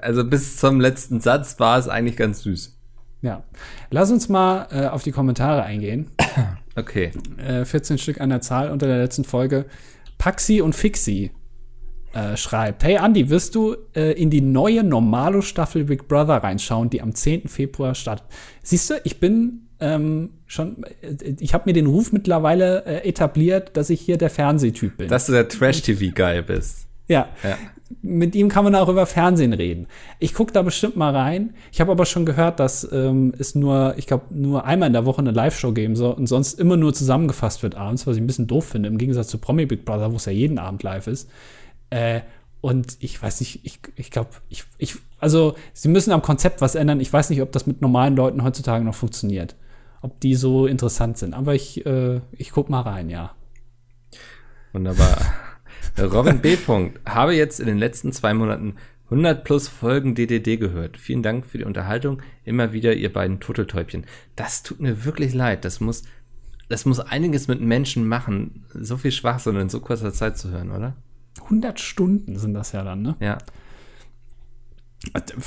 [0.00, 2.76] also bis zum letzten Satz war es eigentlich ganz süß.
[3.22, 3.42] Ja.
[3.90, 6.10] Lass uns mal äh, auf die Kommentare eingehen.
[6.76, 7.12] Okay.
[7.38, 9.66] Äh, 14 Stück an der Zahl unter der letzten Folge.
[10.18, 11.30] Paxi und Fixi
[12.14, 16.90] äh, schreibt: Hey Andy, wirst du äh, in die neue normale Staffel Big Brother reinschauen,
[16.90, 17.46] die am 10.
[17.46, 18.26] Februar startet?
[18.64, 23.76] Siehst du, ich bin ähm, schon, äh, ich habe mir den Ruf mittlerweile äh, etabliert,
[23.76, 25.08] dass ich hier der Fernsehtyp bin.
[25.08, 26.86] Dass du der Trash-TV-Guy bist.
[27.08, 27.28] Ja.
[27.42, 27.56] ja.
[28.02, 29.86] Mit ihm kann man auch über Fernsehen reden.
[30.18, 31.54] Ich gucke da bestimmt mal rein.
[31.72, 35.06] Ich habe aber schon gehört, dass ähm, es nur, ich glaube, nur einmal in der
[35.06, 38.26] Woche eine Live-Show geben soll und sonst immer nur zusammengefasst wird abends, was ich ein
[38.26, 41.06] bisschen doof finde, im Gegensatz zu Promi Big Brother, wo es ja jeden Abend live
[41.06, 41.28] ist.
[41.90, 42.20] Äh,
[42.60, 46.74] und ich weiß nicht, ich, ich glaube, ich, ich, also sie müssen am Konzept was
[46.74, 46.98] ändern.
[47.00, 49.54] Ich weiß nicht, ob das mit normalen Leuten heutzutage noch funktioniert.
[50.00, 51.34] Ob die so interessant sind.
[51.34, 53.34] Aber ich, äh, ich guck mal rein, ja.
[54.72, 55.18] Wunderbar.
[55.98, 56.56] Robin B.
[57.06, 58.74] habe jetzt in den letzten zwei Monaten
[59.04, 60.96] 100 plus Folgen DDD gehört.
[60.96, 62.20] Vielen Dank für die Unterhaltung.
[62.44, 64.06] Immer wieder, ihr beiden Turteltäubchen.
[64.34, 65.64] Das tut mir wirklich leid.
[65.64, 66.02] Das muss,
[66.68, 70.70] das muss einiges mit Menschen machen, so viel Schwachsinn in so kurzer Zeit zu hören,
[70.70, 70.96] oder?
[71.44, 73.16] 100 Stunden sind das ja dann, ne?
[73.20, 73.38] Ja.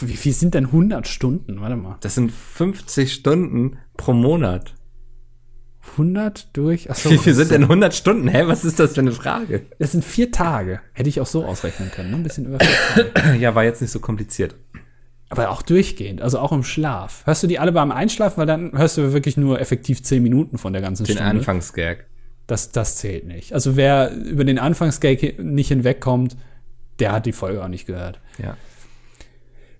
[0.01, 1.59] Wie viel sind denn 100 Stunden?
[1.59, 1.97] Warte mal.
[2.01, 4.75] Das sind 50 Stunden pro Monat.
[5.91, 6.89] 100 durch.
[6.89, 8.27] Achso, Wie viel sind denn 100 Stunden?
[8.27, 9.63] Hä, was ist das für eine Frage?
[9.79, 10.81] Das sind vier Tage.
[10.93, 12.11] Hätte ich auch so ausrechnen können.
[12.11, 12.17] Ne?
[12.17, 12.57] Ein bisschen über.
[13.39, 14.55] Ja, war jetzt nicht so kompliziert.
[15.29, 17.23] Aber auch durchgehend, also auch im Schlaf.
[17.25, 20.57] Hörst du die alle beim Einschlafen, weil dann hörst du wirklich nur effektiv 10 Minuten
[20.57, 21.31] von der ganzen den Stunde.
[21.31, 22.05] Den Anfangsgag.
[22.47, 23.53] Das, das zählt nicht.
[23.53, 26.37] Also wer über den Anfangsgag nicht hinwegkommt,
[26.99, 28.21] der hat die Folge auch nicht gehört.
[28.37, 28.55] Ja.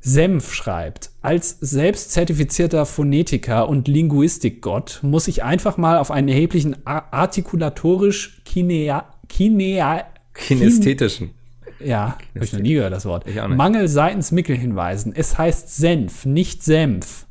[0.07, 8.41] Senf schreibt, als selbstzertifizierter Phonetiker und Linguistikgott muss ich einfach mal auf einen erheblichen artikulatorisch
[8.45, 11.31] kinea, kinea, kinästhetischen.
[11.83, 13.25] Ja, habe ich noch nie gehört, das Wort.
[13.49, 15.11] Mangel seitens Mickel hinweisen.
[15.13, 17.25] Es heißt Senf, nicht Senf.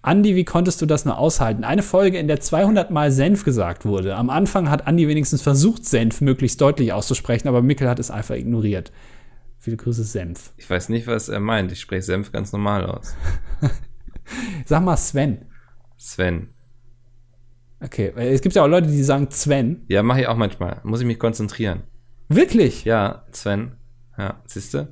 [0.00, 1.64] Andi, wie konntest du das nur aushalten?
[1.64, 4.16] Eine Folge, in der 200 Mal Senf gesagt wurde.
[4.16, 8.36] Am Anfang hat Andi wenigstens versucht, Senf möglichst deutlich auszusprechen, aber Mickel hat es einfach
[8.36, 8.90] ignoriert.
[9.62, 10.52] Viele Grüße, Senf.
[10.56, 11.70] Ich weiß nicht, was er meint.
[11.70, 13.14] Ich spreche Senf ganz normal aus.
[14.64, 15.44] Sag mal Sven.
[15.98, 16.48] Sven.
[17.82, 19.84] Okay, es gibt ja auch Leute, die sagen Sven.
[19.88, 20.80] Ja, mache ich auch manchmal.
[20.82, 21.82] Muss ich mich konzentrieren.
[22.30, 22.86] Wirklich?
[22.86, 23.72] Ja, Sven.
[24.16, 24.88] Ja, siehst du?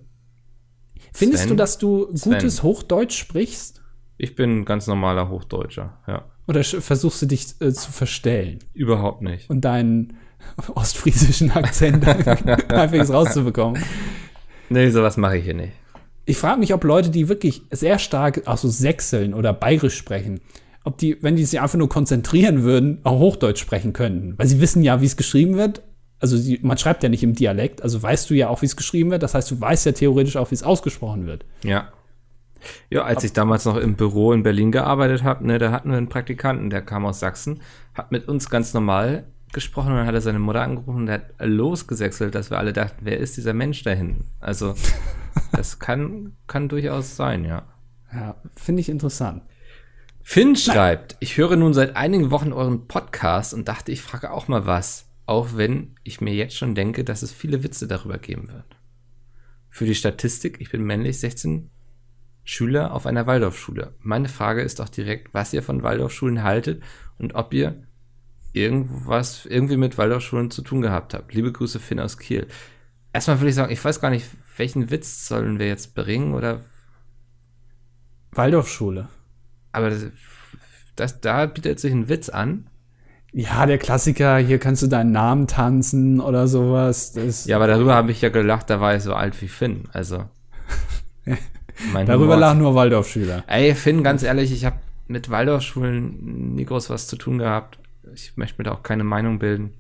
[1.14, 1.51] Findest Sven?
[1.51, 2.62] du, dass du gutes Sven.
[2.62, 3.83] Hochdeutsch sprichst?
[4.19, 6.27] Ich bin ganz normaler Hochdeutscher, ja.
[6.47, 8.59] Oder versuchst du dich äh, zu verstellen?
[8.75, 9.49] Überhaupt nicht.
[9.49, 10.19] Und deinen
[10.75, 12.07] ostfriesischen Akzent
[12.69, 13.83] einfach rauszubekommen.
[14.71, 15.73] Nee, sowas mache ich hier nicht.
[16.25, 20.41] Ich frage mich, ob Leute, die wirklich sehr stark auch so sächseln oder bayerisch sprechen,
[20.85, 24.35] ob die, wenn die sich einfach nur konzentrieren würden, auch Hochdeutsch sprechen könnten.
[24.37, 25.83] Weil sie wissen ja, wie es geschrieben wird.
[26.21, 28.77] Also sie, man schreibt ja nicht im Dialekt, also weißt du ja auch, wie es
[28.77, 29.23] geschrieben wird.
[29.23, 31.45] Das heißt, du weißt ja theoretisch auch, wie es ausgesprochen wird.
[31.62, 31.93] Ja.
[32.91, 35.97] Ja, als ich damals noch im Büro in Berlin gearbeitet habe, ne, da hatten wir
[35.97, 37.61] einen Praktikanten, der kam aus Sachsen,
[37.95, 41.34] hat mit uns ganz normal gesprochen und dann hat er seine Mutter angerufen und hat
[41.38, 44.26] losgesächselt, dass wir alle dachten, wer ist dieser Mensch da hinten?
[44.40, 44.74] Also,
[45.53, 47.66] das kann, kann durchaus sein, ja.
[48.12, 49.42] Ja, finde ich interessant.
[50.22, 54.46] Finn schreibt, ich höre nun seit einigen Wochen euren Podcast und dachte, ich frage auch
[54.46, 58.49] mal was, auch wenn ich mir jetzt schon denke, dass es viele Witze darüber geben
[58.49, 58.76] wird.
[59.70, 61.70] Für die Statistik, ich bin männlich 16
[62.44, 63.94] Schüler auf einer Waldorfschule.
[64.01, 66.82] Meine Frage ist auch direkt, was ihr von Waldorfschulen haltet
[67.18, 67.82] und ob ihr
[68.59, 71.32] irgendwas irgendwie mit Waldorfschulen zu tun gehabt habt.
[71.34, 72.46] Liebe Grüße, Finn aus Kiel.
[73.12, 76.61] Erstmal würde ich sagen, ich weiß gar nicht, welchen Witz sollen wir jetzt bringen oder.
[78.32, 79.09] Waldorfschule.
[79.72, 80.06] Aber das,
[80.96, 82.68] das, da bietet sich ein Witz an.
[83.32, 87.12] Ja, der Klassiker, hier kannst du deinen Namen tanzen oder sowas.
[87.12, 89.84] Das ja, aber darüber habe ich ja gelacht, da war ich so alt wie Finn.
[89.92, 90.24] Also.
[91.94, 92.36] darüber Humor.
[92.36, 93.44] lachen nur Waldorfschüler.
[93.46, 97.78] Ey, Finn, ganz ehrlich, ich habe mit Waldorfschulen nie groß was zu tun gehabt
[98.14, 99.74] ich möchte mir da auch keine Meinung bilden.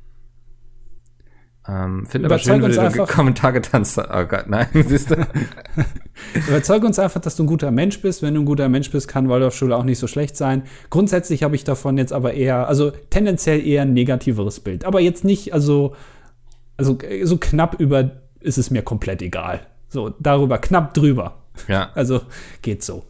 [1.68, 4.08] Ähm, Finde aber schön, wenn du einfach, Kommentar getanzt hast.
[4.10, 5.16] Oh Gott, nein, siehst du.
[6.48, 8.22] Überzeug uns einfach, dass du ein guter Mensch bist.
[8.22, 10.62] Wenn du ein guter Mensch bist, kann Waldorfschule auch nicht so schlecht sein.
[10.88, 14.86] Grundsätzlich habe ich davon jetzt aber eher, also tendenziell eher ein negativeres Bild.
[14.86, 15.94] Aber jetzt nicht, also,
[16.78, 19.60] also so knapp über ist es mir komplett egal.
[19.88, 21.42] So, darüber, knapp drüber.
[21.66, 21.90] Ja.
[21.94, 22.22] Also
[22.62, 23.04] geht so.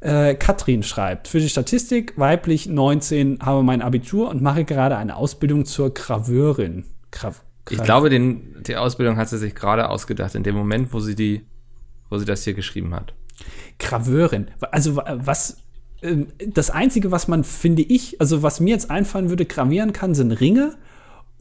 [0.00, 5.16] Äh, Katrin schreibt, für die Statistik, weiblich 19, habe mein Abitur und mache gerade eine
[5.16, 6.84] Ausbildung zur Graveurin.
[7.10, 7.32] Gra
[7.70, 11.14] ich glaube, den, die Ausbildung hat sie sich gerade ausgedacht, in dem Moment, wo sie
[11.14, 11.42] die,
[12.08, 13.12] wo sie das hier geschrieben hat.
[13.78, 14.46] Graveurin.
[14.70, 15.58] Also was,
[16.02, 20.14] ähm, das Einzige, was man, finde ich, also was mir jetzt einfallen würde, gravieren kann,
[20.14, 20.76] sind Ringe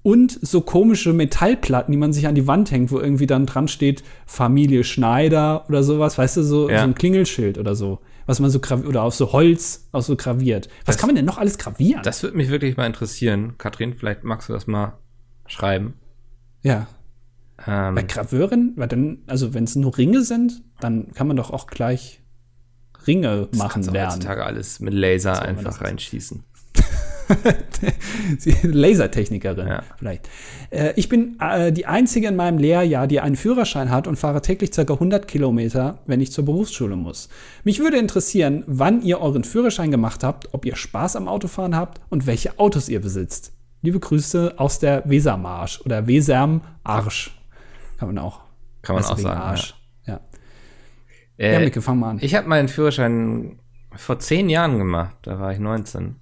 [0.03, 3.67] und so komische Metallplatten, die man sich an die Wand hängt, wo irgendwie dann dran
[3.67, 6.79] steht Familie Schneider oder sowas, weißt du, so, ja.
[6.79, 10.15] so ein Klingelschild oder so was man so graviert, oder auf so Holz auch so
[10.15, 10.67] graviert.
[10.85, 12.03] Was das, kann man denn noch alles gravieren?
[12.03, 13.55] Das würde mich wirklich mal interessieren.
[13.57, 14.99] Katrin, vielleicht magst du das mal
[15.47, 15.95] schreiben.
[16.61, 16.87] Ja.
[17.65, 21.49] Ähm, Bei Graveuren, weil dann, also wenn es nur Ringe sind, dann kann man doch
[21.49, 22.21] auch gleich
[23.07, 24.11] Ringe das machen lernen.
[24.11, 26.43] heutzutage alles mit Laser einfach reinschießen.
[28.63, 29.83] Lasertechnikerin ja.
[29.97, 30.29] vielleicht.
[30.69, 34.41] Äh, ich bin äh, die einzige in meinem Lehrjahr, die einen Führerschein hat und fahre
[34.41, 34.81] täglich ca.
[34.81, 37.29] 100 Kilometer, wenn ich zur Berufsschule muss.
[37.63, 42.01] Mich würde interessieren, wann ihr euren Führerschein gemacht habt, ob ihr Spaß am Autofahren habt
[42.09, 43.53] und welche Autos ihr besitzt.
[43.81, 47.31] Liebe Grüße aus der Wesermarsch oder Weserm Arsch.
[47.97, 48.41] Kann man auch.
[48.81, 49.41] Kann man auch sagen.
[49.41, 49.75] Arsch.
[50.05, 50.21] Ja.
[51.37, 52.19] Ja, äh, ja Micke, fang mal an.
[52.21, 53.59] Ich habe meinen Führerschein
[53.95, 55.15] vor zehn Jahren gemacht.
[55.23, 56.15] Da war ich 19.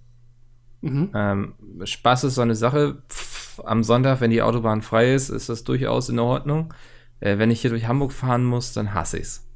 [0.81, 1.09] Mhm.
[1.13, 1.53] Ähm,
[1.83, 3.01] Spaß ist so eine Sache.
[3.09, 6.73] Pff, am Sonntag, wenn die Autobahn frei ist, ist das durchaus in Ordnung.
[7.19, 9.47] Äh, wenn ich hier durch Hamburg fahren muss, dann hasse ich's.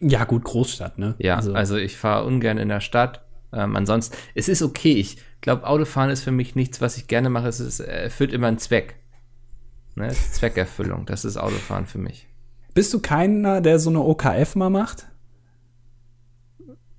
[0.00, 1.14] Ja, gut, Großstadt, ne?
[1.18, 3.24] Ja, also, also ich fahre ungern in der Stadt.
[3.52, 4.94] Ähm, ansonsten, es ist okay.
[4.94, 7.48] Ich glaube, Autofahren ist für mich nichts, was ich gerne mache.
[7.48, 8.96] Es ist, erfüllt immer einen Zweck.
[9.96, 10.06] Ne?
[10.06, 11.04] Es ist Zweckerfüllung.
[11.06, 12.28] Das ist Autofahren für mich.
[12.72, 15.06] Bist du keiner, der so eine OKF mal macht?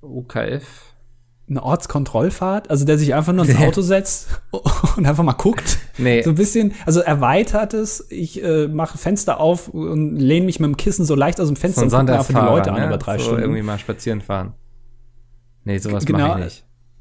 [0.02, 0.91] OKF?
[1.52, 4.30] Eine Ortskontrollfahrt, also der sich einfach nur ins Auto setzt
[4.98, 5.78] und einfach mal guckt.
[5.98, 6.24] Nee.
[6.24, 10.68] So ein bisschen, also erweitert es, ich äh, mache Fenster auf und lehne mich mit
[10.68, 12.78] dem Kissen so leicht aus dem Fenster so und gucke einfach die Leute ne?
[12.78, 13.42] an über drei so Stunden.
[13.42, 14.54] irgendwie mal spazieren fahren.
[15.66, 16.46] Nee, sowas genau, mache ich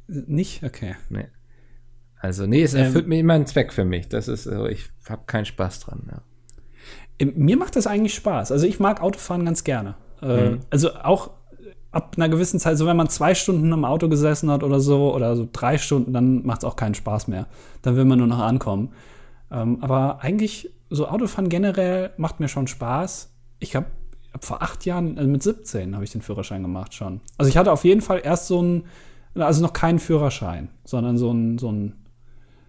[0.09, 0.28] nicht.
[0.28, 0.64] Nicht?
[0.64, 0.96] Okay.
[1.09, 1.28] Nee.
[2.18, 4.09] Also, nee, es erfüllt ähm, mir immer einen Zweck für mich.
[4.09, 6.11] Das ist, also ich habe keinen Spaß dran.
[6.11, 7.26] Ja.
[7.34, 8.53] Mir macht das eigentlich Spaß.
[8.53, 9.94] Also ich mag Autofahren ganz gerne.
[10.20, 10.61] Äh, mhm.
[10.70, 11.30] Also auch
[11.93, 15.14] ab einer gewissen Zeit, so wenn man zwei Stunden im Auto gesessen hat oder so,
[15.14, 17.47] oder so drei Stunden, dann macht es auch keinen Spaß mehr.
[17.82, 18.91] Dann will man nur noch ankommen.
[19.51, 23.32] Ähm, aber eigentlich, so Autofahren generell macht mir schon Spaß.
[23.59, 23.86] Ich habe
[24.32, 27.20] hab vor acht Jahren, also mit 17 habe ich den Führerschein gemacht schon.
[27.38, 28.84] Also ich hatte auf jeden Fall erst so ein,
[29.34, 31.95] also noch keinen Führerschein, sondern so ein, so ein,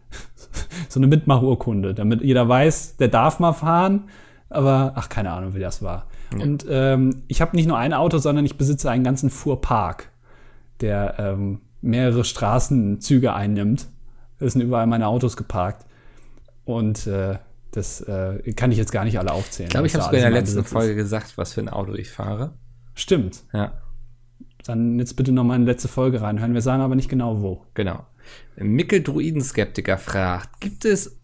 [0.90, 4.10] so eine Mitmachurkunde, damit jeder weiß, der darf mal fahren,
[4.50, 6.08] aber ach, keine Ahnung, wie das war.
[6.38, 6.44] Ja.
[6.44, 10.10] Und ähm, ich habe nicht nur ein Auto, sondern ich besitze einen ganzen Fuhrpark,
[10.80, 13.88] der ähm, mehrere Straßenzüge einnimmt.
[14.40, 15.86] Es sind überall meine Autos geparkt.
[16.66, 17.38] Und äh,
[17.72, 19.68] das äh, kann ich jetzt gar nicht alle aufzählen.
[19.68, 22.10] Ich glaube, ich habe sogar in der letzten Folge gesagt, was für ein Auto ich
[22.10, 22.54] fahre.
[22.94, 23.44] Stimmt.
[23.54, 23.74] Ja.
[24.66, 26.54] Dann jetzt bitte noch mal in die letzte Folge reinhören.
[26.54, 27.66] Wir sagen aber nicht genau wo.
[27.74, 28.06] Genau.
[28.58, 31.20] Mickel Druidenskeptiker fragt, gibt es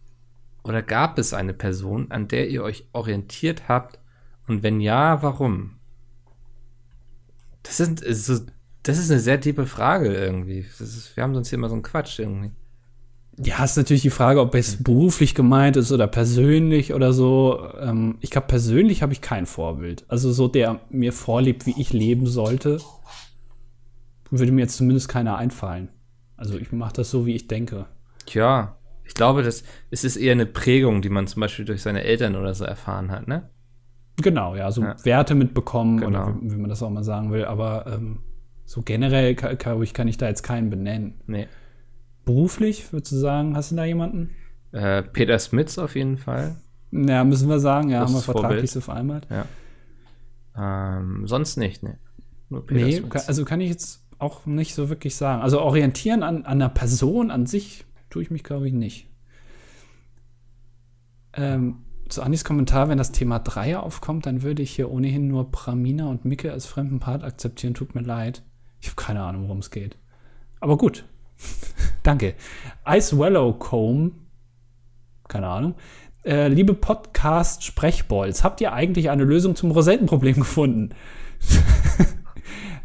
[0.63, 3.99] oder gab es eine Person, an der ihr euch orientiert habt
[4.47, 5.71] und wenn ja, warum?
[7.63, 8.01] Das ist,
[8.83, 10.59] das ist eine sehr tiefe Frage irgendwie.
[10.59, 12.51] Ist, wir haben sonst hier immer so einen Quatsch irgendwie.
[13.39, 17.69] Ja, ist natürlich die Frage, ob es beruflich gemeint ist oder persönlich oder so.
[17.79, 20.05] Ähm, ich glaube, persönlich habe ich kein Vorbild.
[20.07, 22.79] Also so, der mir vorlebt, wie ich leben sollte,
[24.31, 25.89] würde mir jetzt zumindest keiner einfallen.
[26.35, 27.85] Also ich mache das so, wie ich denke.
[28.25, 32.03] Tja, ich glaube, das, es ist eher eine Prägung, die man zum Beispiel durch seine
[32.03, 33.49] Eltern oder so erfahren hat, ne?
[34.21, 34.95] Genau, ja, so ja.
[35.03, 36.25] Werte mitbekommen genau.
[36.25, 37.45] oder wie, wie, man das auch mal sagen will.
[37.45, 38.19] Aber ähm,
[38.65, 41.21] so generell kann, kann, ich da jetzt keinen benennen.
[41.27, 41.47] Nee.
[42.25, 44.31] Beruflich, würdest du sagen, hast du da jemanden?
[44.71, 46.57] Äh, Peter Smits auf jeden Fall.
[46.91, 49.27] Ja, müssen wir sagen, ja, haben wir vertraglich so vereinbart.
[49.29, 49.45] Ja.
[50.97, 51.99] Ähm, sonst nicht, ne.
[52.49, 53.27] Nur Peter nee, Smits.
[53.27, 55.41] also kann ich jetzt auch nicht so wirklich sagen.
[55.41, 59.07] Also orientieren an, an einer Person an sich tue ich mich, glaube ich, nicht.
[61.33, 65.51] Ähm, zu Anis Kommentar, wenn das Thema Dreier aufkommt, dann würde ich hier ohnehin nur
[65.51, 67.73] Pramina und Micke als fremden Part akzeptieren.
[67.73, 68.43] Tut mir leid.
[68.79, 69.97] Ich habe keine Ahnung, worum es geht.
[70.59, 71.05] Aber gut.
[72.03, 72.35] Danke.
[72.87, 74.13] Ice Wellow Comb.
[75.27, 75.75] Keine Ahnung.
[76.23, 80.89] Äh, liebe Podcast-Sprechbolz, habt ihr eigentlich eine Lösung zum Rosettenproblem gefunden?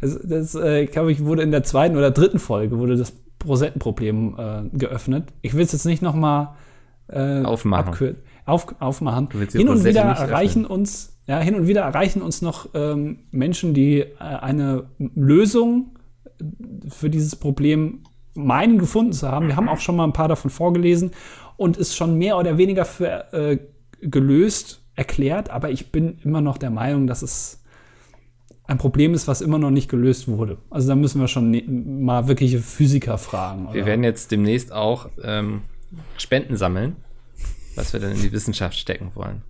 [0.01, 3.13] das, das äh, glaube ich, wurde in der zweiten oder dritten Folge wurde das
[3.45, 5.33] Rosettenproblem äh, geöffnet.
[5.41, 6.55] Ich will es jetzt nicht noch mal
[7.07, 7.89] äh, aufmachen.
[7.89, 9.29] Abkürzen auf, aufmachen.
[9.51, 13.99] Hin und wieder erreichen uns, ja, hin und wieder erreichen uns noch ähm, Menschen, die
[13.99, 15.97] äh, eine Lösung
[16.89, 19.47] für dieses Problem meinen gefunden zu haben.
[19.47, 21.11] Wir haben auch schon mal ein paar davon vorgelesen
[21.55, 23.57] und ist schon mehr oder weniger für äh,
[24.01, 27.63] gelöst erklärt, aber ich bin immer noch der Meinung, dass es
[28.65, 30.57] ein Problem ist, was immer noch nicht gelöst wurde.
[30.69, 33.65] Also da müssen wir schon ne mal wirkliche Physiker fragen.
[33.65, 33.75] Oder?
[33.75, 35.61] Wir werden jetzt demnächst auch ähm,
[36.17, 36.95] Spenden sammeln
[37.75, 39.43] was wir dann in die Wissenschaft stecken wollen.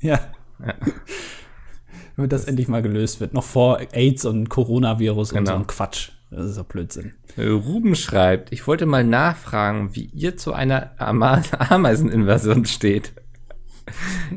[0.00, 0.20] Ja.
[0.64, 0.74] ja.
[2.16, 3.32] Damit das, das, endlich mal gelöst wird.
[3.32, 5.40] Noch vor AIDS und Coronavirus genau.
[5.40, 6.10] und so ein Quatsch.
[6.30, 7.12] Das ist doch Blödsinn.
[7.38, 13.12] Ruben schreibt, ich wollte mal nachfragen, wie ihr zu einer Ama Ameiseninvasion steht.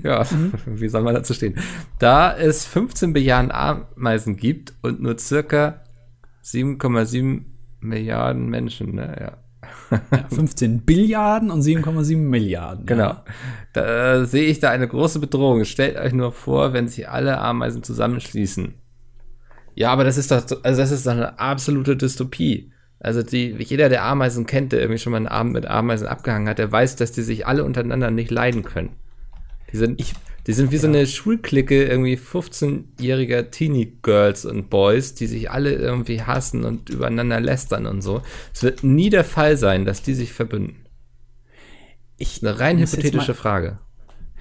[0.04, 0.54] ja, mhm.
[0.66, 1.58] wie soll man dazu stehen?
[2.00, 5.84] Da es 15 Milliarden Ameisen gibt und nur circa
[6.44, 7.44] 7,7
[7.80, 9.16] Milliarden Menschen, ne?
[9.20, 9.38] Ja.
[9.92, 12.86] Ja, 15 Billiarden und 7,7 Milliarden.
[12.86, 13.10] Genau.
[13.10, 13.26] Ja.
[13.74, 15.66] Da äh, sehe ich da eine große Bedrohung.
[15.66, 18.74] Stellt euch nur vor, wenn sich alle Ameisen zusammenschließen.
[19.76, 22.72] Ja, aber das ist doch, also das ist doch eine absolute Dystopie.
[23.00, 26.48] Also die, jeder, der Ameisen kennt, der irgendwie schon mal einen Abend mit Ameisen abgehangen
[26.48, 28.96] hat, der weiß, dass die sich alle untereinander nicht leiden können.
[29.72, 30.14] Die sind, ich,
[30.48, 30.82] die sind wie ja.
[30.82, 37.40] so eine Schulklicke, irgendwie 15-jähriger Teenie-Girls und Boys, die sich alle irgendwie hassen und übereinander
[37.40, 38.22] lästern und so.
[38.54, 40.86] Es wird nie der Fall sein, dass die sich verbünden.
[42.18, 43.80] Ich, eine rein hypothetische mal, Frage.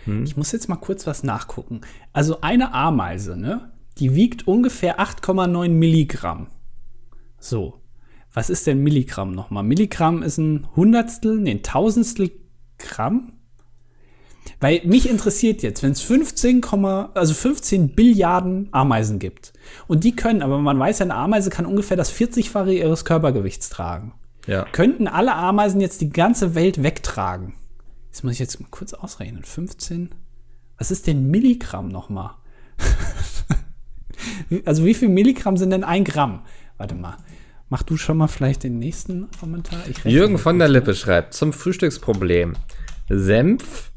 [0.04, 0.24] Hm?
[0.24, 1.80] Ich muss jetzt mal kurz was nachgucken.
[2.12, 3.72] Also eine Ameise, ne?
[3.98, 6.48] Die wiegt ungefähr 8,9 Milligramm.
[7.38, 7.80] So.
[8.32, 9.62] Was ist denn Milligramm nochmal?
[9.62, 12.32] Milligramm ist ein Hundertstel, nee, ein Tausendstel
[12.78, 13.33] Gramm?
[14.64, 16.64] Weil mich interessiert jetzt, wenn es 15,
[17.12, 19.52] also 15 Billiarden Ameisen gibt
[19.88, 23.68] und die können, aber man weiß ja, eine Ameise kann ungefähr das 40-fache ihres Körpergewichts
[23.68, 24.14] tragen.
[24.46, 24.64] Ja.
[24.72, 27.52] Könnten alle Ameisen jetzt die ganze Welt wegtragen?
[28.10, 29.44] Das muss ich jetzt mal kurz ausrechnen.
[29.44, 30.14] 15.
[30.78, 32.30] Was ist denn Milligramm nochmal?
[34.64, 36.40] also wie viel Milligramm sind denn ein Gramm?
[36.78, 37.18] Warte mal.
[37.68, 39.80] Mach du schon mal vielleicht den nächsten Kommentar.
[40.04, 42.54] Jürgen von der Lippe schreibt zum Frühstücksproblem.
[43.10, 43.90] Senf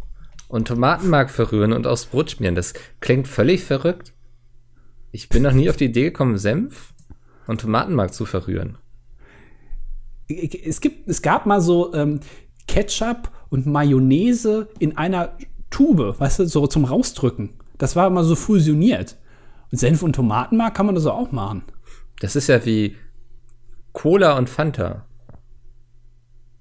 [0.47, 2.55] und Tomatenmark verrühren und aufs Brot schmieren.
[2.55, 4.13] Das klingt völlig verrückt.
[5.11, 6.93] Ich bin noch nie auf die Idee gekommen, Senf
[7.47, 8.77] und Tomatenmark zu verrühren.
[10.27, 12.19] Es, gibt, es gab mal so ähm,
[12.67, 15.37] Ketchup und Mayonnaise in einer
[15.69, 17.51] Tube, weißt du, so zum Rausdrücken.
[17.77, 19.17] Das war immer so fusioniert.
[19.71, 21.63] Und Senf und Tomatenmark kann man das auch machen.
[22.19, 22.95] Das ist ja wie
[23.93, 25.05] Cola und Fanta.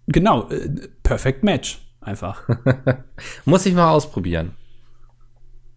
[0.06, 1.85] Genau, äh, Perfect Match.
[2.06, 2.48] Einfach.
[3.44, 4.54] Muss ich mal ausprobieren.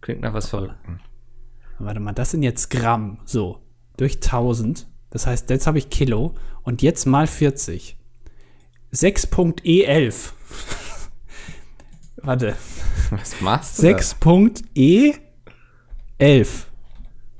[0.00, 1.00] Klingt nach was Verrückten.
[1.80, 3.18] Warte mal, das sind jetzt Gramm.
[3.24, 3.60] So,
[3.96, 4.86] durch 1000.
[5.10, 7.96] Das heißt, jetzt habe ich Kilo und jetzt mal 40.
[8.92, 10.30] 6.E11.
[12.18, 12.54] Warte.
[13.10, 13.88] Was machst du?
[13.88, 16.48] 6.E11.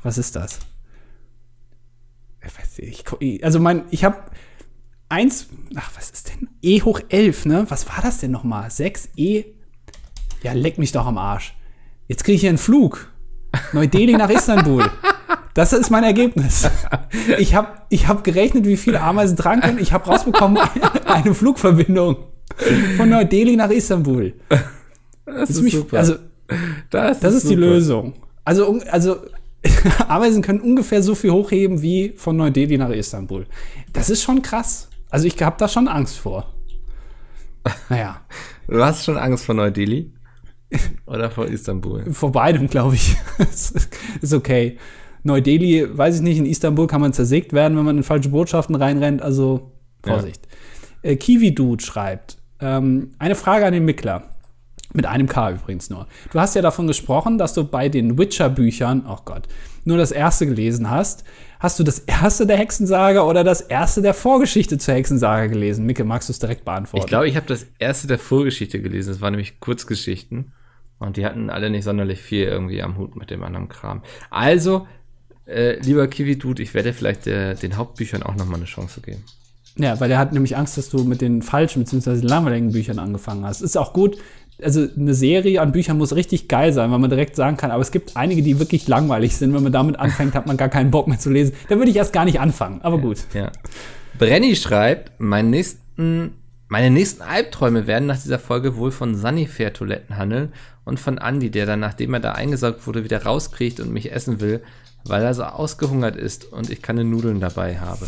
[0.02, 0.58] Was ist das?
[2.76, 3.04] Ich,
[3.44, 4.16] also mein, ich habe
[5.10, 6.48] 1, ach, was ist denn?
[6.62, 7.66] E hoch 11, ne?
[7.68, 8.70] Was war das denn nochmal?
[8.70, 9.44] 6 E.
[10.42, 11.54] Ja, leck mich doch am Arsch.
[12.08, 13.08] Jetzt kriege ich hier einen Flug.
[13.72, 14.88] Neu-Delhi nach Istanbul.
[15.54, 16.70] Das ist mein Ergebnis.
[17.38, 19.78] Ich habe ich hab gerechnet, wie viele Ameisen tragen können.
[19.80, 20.62] Ich habe rausbekommen,
[21.06, 22.16] eine Flugverbindung
[22.96, 24.34] von Neu-Delhi nach Istanbul.
[25.26, 25.98] Das ist mich, super.
[25.98, 26.14] Also,
[26.90, 28.14] das, das ist, ist die Lösung.
[28.44, 29.16] Also, also
[30.08, 33.46] Ameisen können ungefähr so viel hochheben wie von Neu-Delhi nach Istanbul.
[33.92, 34.89] Das ist schon krass.
[35.10, 36.52] Also ich habe da schon Angst vor.
[37.88, 38.20] Naja.
[38.68, 40.12] Du hast schon Angst vor Neu-Delhi?
[41.04, 42.12] Oder vor Istanbul?
[42.12, 43.16] Vor beidem, glaube ich.
[44.20, 44.78] ist okay.
[45.24, 48.76] Neu-Delhi, weiß ich nicht, in Istanbul kann man zersägt werden, wenn man in falsche Botschaften
[48.76, 49.72] reinrennt, also
[50.04, 50.46] Vorsicht.
[51.02, 51.10] Ja.
[51.10, 54.22] Äh, Kiwi Dude schreibt, ähm, eine Frage an den Mickler.
[54.92, 56.08] Mit einem K übrigens nur.
[56.32, 59.46] Du hast ja davon gesprochen, dass du bei den Witcher-Büchern, oh Gott,
[59.84, 61.24] nur das erste gelesen hast.
[61.60, 65.84] Hast du das erste der Hexensage oder das erste der Vorgeschichte zur Hexensage gelesen?
[65.84, 67.04] Micke, magst du es direkt beantworten?
[67.04, 69.10] Ich glaube, ich habe das erste der Vorgeschichte gelesen.
[69.10, 70.52] Das waren nämlich Kurzgeschichten.
[70.98, 74.02] Und die hatten alle nicht sonderlich viel irgendwie am Hut mit dem anderen Kram.
[74.30, 74.86] Also,
[75.46, 79.22] äh, lieber Kiwi-Dude, ich werde vielleicht äh, den Hauptbüchern auch nochmal eine Chance geben.
[79.76, 82.26] Ja, weil der hat nämlich Angst, dass du mit den falschen bzw.
[82.26, 83.60] langweiligen Büchern angefangen hast.
[83.60, 84.16] Ist auch gut,
[84.62, 87.82] also eine Serie an Büchern muss richtig geil sein, weil man direkt sagen kann, aber
[87.82, 89.54] es gibt einige, die wirklich langweilig sind.
[89.54, 91.54] Wenn man damit anfängt, hat man gar keinen Bock mehr zu lesen.
[91.68, 93.18] Dann würde ich erst gar nicht anfangen, aber gut.
[93.34, 93.50] Ja.
[94.18, 96.34] Brenny schreibt, mein nächsten,
[96.68, 100.52] meine nächsten Albträume werden nach dieser Folge wohl von Sunnyfair-Toiletten handeln
[100.84, 104.40] und von Andy, der dann, nachdem er da eingesaugt wurde, wieder rauskriegt und mich essen
[104.40, 104.62] will,
[105.04, 108.06] weil er so ausgehungert ist und ich keine Nudeln dabei habe.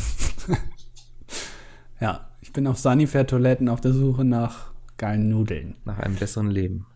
[2.00, 4.71] ja, ich bin auf Sunnyfair-Toiletten auf der Suche nach
[5.02, 5.74] geilen Nudeln.
[5.84, 6.86] Nach einem besseren Leben.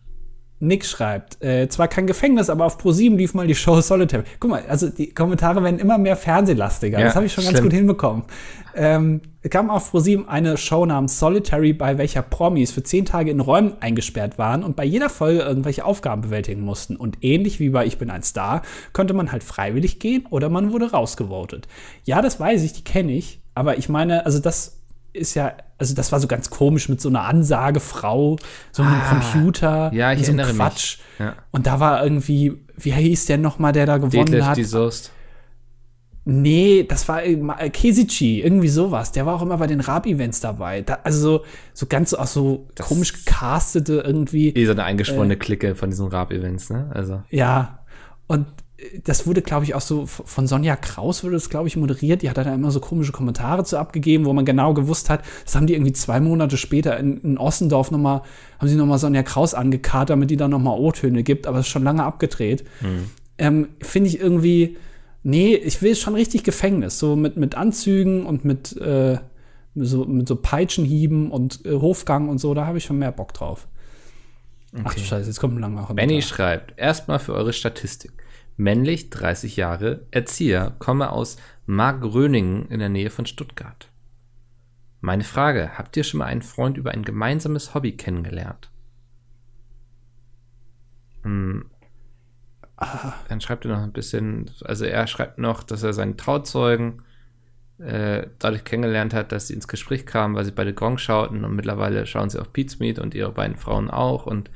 [0.59, 4.23] Nick schreibt, äh, zwar kein Gefängnis, aber auf Pro7 lief mal die Show Solitary.
[4.39, 6.99] Guck mal, also die Kommentare werden immer mehr fernsehlastiger.
[6.99, 7.57] Ja, das habe ich schon stimmt.
[7.57, 8.23] ganz gut hinbekommen.
[8.75, 13.41] Ähm, kam auf Pro7 eine Show namens Solitary, bei welcher Promis für zehn Tage in
[13.41, 16.95] Räumen eingesperrt waren und bei jeder Folge irgendwelche Aufgaben bewältigen mussten.
[16.95, 18.61] Und ähnlich wie bei Ich bin ein Star,
[18.93, 21.67] konnte man halt freiwillig gehen oder man wurde rausgevotet.
[22.05, 23.41] Ja, das weiß ich, die kenne ich.
[23.53, 24.76] Aber ich meine, also das
[25.17, 28.37] ist ja, also das war so ganz komisch mit so einer Ansagefrau,
[28.71, 30.97] so einem ah, Computer, ja, ich so einem Quatsch.
[31.19, 31.35] Ja.
[31.51, 34.57] Und da war irgendwie, wie hieß der nochmal, der da gewonnen Detlef hat?
[34.57, 35.11] Die Soest.
[36.29, 39.13] Nee, das war äh, Kesici, irgendwie sowas.
[39.13, 40.81] Der war auch immer bei den Rap-Events dabei.
[40.81, 44.49] Da, also so, so ganz auch so das komisch gecastete irgendwie.
[44.49, 46.91] Eh so eine eingeschworene äh, Clique von diesen Rap-Events, ne?
[46.93, 47.23] Also.
[47.29, 47.79] Ja.
[48.27, 48.45] Und
[49.03, 52.21] das wurde, glaube ich, auch so von Sonja Kraus wurde das, glaube ich, moderiert.
[52.21, 55.55] Die hat da immer so komische Kommentare zu abgegeben, wo man genau gewusst hat, das
[55.55, 58.21] haben die irgendwie zwei Monate später in, in Ossendorf nochmal,
[58.59, 61.71] haben sie nochmal Sonja Kraus angekarrt, damit die dann nochmal O-Töne gibt, aber es ist
[61.71, 62.65] schon lange abgedreht.
[62.81, 63.09] Mhm.
[63.39, 64.77] Ähm, Finde ich irgendwie,
[65.23, 69.17] nee, ich will schon richtig Gefängnis, so mit, mit Anzügen und mit, äh,
[69.73, 73.33] so, mit so Peitschenhieben und äh, Hofgang und so, da habe ich schon mehr Bock
[73.33, 73.67] drauf.
[74.71, 74.83] Okay.
[74.85, 78.11] Ach du Scheiße, jetzt kommt ein langer Benny schreibt, erstmal für eure Statistik
[78.57, 83.89] männlich, 30 Jahre, Erzieher, komme aus Markgröningen in der Nähe von Stuttgart.
[84.99, 88.71] Meine Frage, habt ihr schon mal einen Freund über ein gemeinsames Hobby kennengelernt?
[91.23, 91.69] Hm.
[93.29, 97.01] Dann schreibt er noch ein bisschen, also er schreibt noch, dass er seinen Trauzeugen
[97.79, 101.55] äh, dadurch kennengelernt hat, dass sie ins Gespräch kamen, weil sie beide Gong schauten und
[101.55, 102.49] mittlerweile schauen sie auf
[102.79, 104.49] Meat und ihre beiden Frauen auch und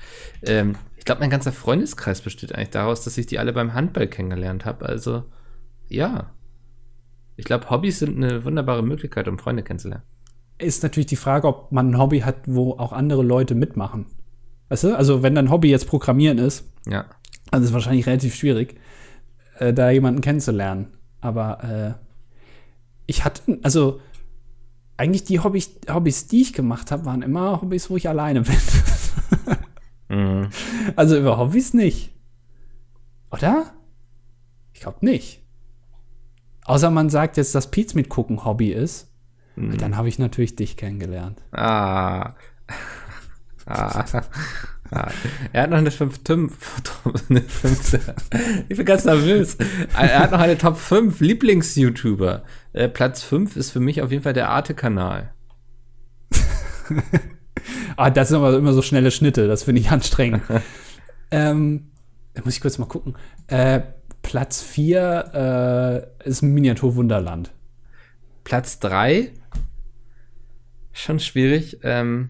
[0.43, 4.05] ähm, ich glaube, mein ganzer Freundeskreis besteht eigentlich daraus, dass ich die alle beim Handball
[4.05, 4.85] kennengelernt habe.
[4.85, 5.23] Also,
[5.87, 6.29] ja.
[7.37, 10.03] Ich glaube, Hobbys sind eine wunderbare Möglichkeit, um Freunde kennenzulernen.
[10.59, 14.05] Ist natürlich die Frage, ob man ein Hobby hat, wo auch andere Leute mitmachen.
[14.69, 14.95] Weißt du?
[14.95, 17.07] Also, wenn dein Hobby jetzt Programmieren ist, ja.
[17.49, 18.75] dann ist es wahrscheinlich relativ schwierig,
[19.57, 20.89] äh, da jemanden kennenzulernen.
[21.19, 22.05] Aber äh,
[23.07, 24.01] ich hatte, also
[24.97, 28.55] eigentlich die Hobbys, Hobbys, die ich gemacht habe, waren immer Hobbys, wo ich alleine bin.
[30.11, 30.49] Mhm.
[30.95, 32.13] Also über Hobbys nicht.
[33.31, 33.71] Oder?
[34.73, 35.41] Ich glaube nicht.
[36.65, 39.09] Außer man sagt jetzt, dass Pizza mit gucken Hobby ist.
[39.55, 39.77] Mhm.
[39.77, 41.41] Dann habe ich natürlich dich kennengelernt.
[41.51, 42.35] Ah.
[43.65, 44.05] ah.
[44.93, 45.09] Ah.
[45.53, 46.19] Er hat noch eine 5
[47.29, 47.99] eine 5
[48.67, 49.55] Ich bin ganz nervös.
[49.97, 52.43] Er hat noch eine Top 5 Lieblings-YouTuber.
[52.73, 55.33] Äh, Platz 5 ist für mich auf jeden Fall der Arte-Kanal.
[57.97, 60.43] Ah, das sind aber immer so schnelle Schnitte, das finde ich anstrengend.
[61.31, 61.91] ähm,
[62.33, 63.15] da muss ich kurz mal gucken.
[63.47, 63.81] Äh,
[64.21, 67.51] Platz 4 äh, ist Miniaturwunderland.
[68.43, 69.31] Platz 3
[70.93, 71.79] schon schwierig.
[71.83, 72.29] Ähm,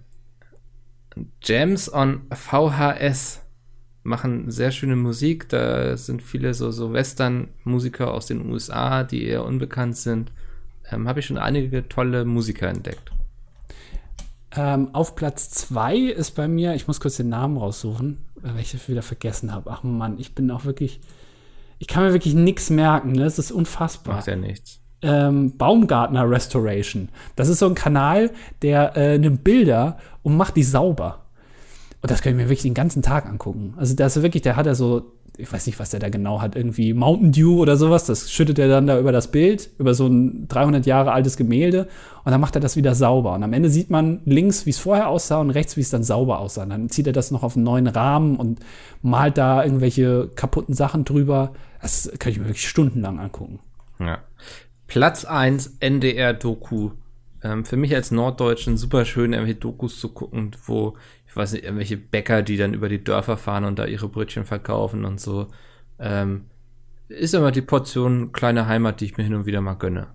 [1.44, 3.42] Jams on VHS
[4.04, 5.50] machen sehr schöne Musik.
[5.50, 10.32] Da sind viele so, so Western-Musiker aus den USA, die eher unbekannt sind.
[10.90, 13.12] Ähm, Habe ich schon einige tolle Musiker entdeckt.
[14.56, 18.74] Ähm, auf Platz 2 ist bei mir, ich muss kurz den Namen raussuchen, weil ich
[18.74, 19.72] das wieder vergessen habe.
[19.72, 21.00] Ach Mann, ich bin auch wirklich,
[21.80, 23.24] ich kann mir wirklich nichts merken, ne?
[23.24, 24.16] das ist unfassbar.
[24.16, 24.80] Macht ja nichts.
[25.02, 27.10] Ähm, Baumgartner Restoration.
[27.36, 28.32] Das ist so ein Kanal,
[28.62, 31.21] der äh, nimmt Bilder und macht die sauber.
[32.02, 33.74] Und das kann ich mir wirklich den ganzen Tag angucken.
[33.78, 36.42] Also, das ist wirklich, der hat ja so ich weiß nicht, was der da genau
[36.42, 38.06] hat, irgendwie Mountain Dew oder sowas.
[38.06, 41.88] Das schüttet er dann da über das Bild, über so ein 300 Jahre altes Gemälde
[42.24, 43.34] und dann macht er das wieder sauber.
[43.34, 46.04] Und am Ende sieht man links, wie es vorher aussah und rechts, wie es dann
[46.04, 46.64] sauber aussah.
[46.64, 48.60] Und dann zieht er das noch auf einen neuen Rahmen und
[49.02, 51.54] malt da irgendwelche kaputten Sachen drüber.
[51.82, 53.60] Das kann ich mir wirklich stundenlang angucken.
[54.00, 54.20] Ja.
[54.88, 56.92] Platz 1 NDR-Doku.
[57.44, 60.96] Ähm, für mich als Norddeutschen super schön, irgendwelche Dokus zu gucken, wo
[61.32, 64.44] ich weiß nicht, irgendwelche Bäcker, die dann über die Dörfer fahren und da ihre Brötchen
[64.44, 65.48] verkaufen und so.
[65.98, 66.42] Ähm,
[67.08, 70.08] ist immer die Portion kleine Heimat, die ich mir hin und wieder mal gönne.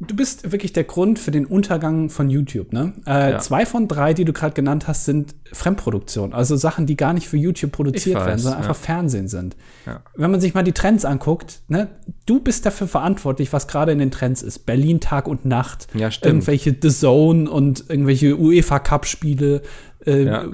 [0.00, 2.92] Du bist wirklich der Grund für den Untergang von YouTube, ne?
[3.06, 3.38] Äh, ja.
[3.38, 6.32] Zwei von drei, die du gerade genannt hast, sind Fremdproduktion.
[6.32, 8.68] Also Sachen, die gar nicht für YouTube produziert weiß, werden, sondern ja.
[8.68, 9.56] einfach Fernsehen sind.
[9.86, 10.02] Ja.
[10.16, 11.88] Wenn man sich mal die Trends anguckt, ne?
[12.26, 14.60] Du bist dafür verantwortlich, was gerade in den Trends ist.
[14.60, 15.86] Berlin Tag und Nacht.
[15.94, 16.34] Ja, stimmt.
[16.34, 19.62] Irgendwelche The Zone und irgendwelche UEFA Cup Spiele,
[20.06, 20.44] äh, ja.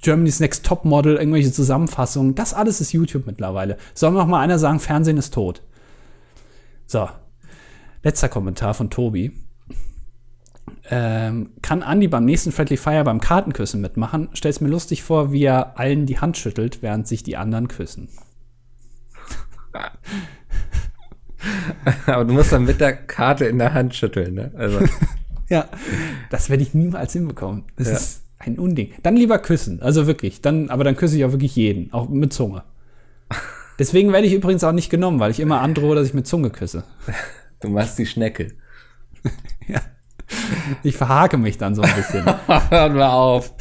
[0.00, 2.34] Germany's Next Top Model, irgendwelche Zusammenfassungen.
[2.34, 3.76] Das alles ist YouTube mittlerweile.
[3.94, 5.62] Soll noch mal einer sagen, Fernsehen ist tot.
[6.86, 7.08] So.
[8.02, 9.32] Letzter Kommentar von Tobi.
[10.88, 14.28] Ähm, kann Andy beim nächsten Friendly Fire beim Kartenküssen mitmachen?
[14.34, 18.08] Stell's mir lustig vor, wie er allen die Hand schüttelt, während sich die anderen küssen.
[22.06, 24.52] Aber du musst dann mit der Karte in der Hand schütteln, ne?
[24.56, 24.80] Also.
[25.48, 25.68] ja,
[26.30, 27.64] das werde ich niemals hinbekommen.
[27.76, 27.94] Das ja.
[27.94, 28.92] ist ein Unding.
[29.02, 29.80] Dann lieber küssen.
[29.82, 30.40] Also wirklich.
[30.40, 31.92] Dann, aber dann küsse ich auch wirklich jeden.
[31.92, 32.64] Auch mit Zunge.
[33.78, 36.50] Deswegen werde ich übrigens auch nicht genommen, weil ich immer androhe, dass ich mit Zunge
[36.50, 36.84] küsse.
[37.58, 38.52] Du machst die Schnecke.
[39.66, 39.80] ja.
[40.82, 42.22] Ich verhake mich dann so ein bisschen.
[42.68, 43.54] Hören wir auf.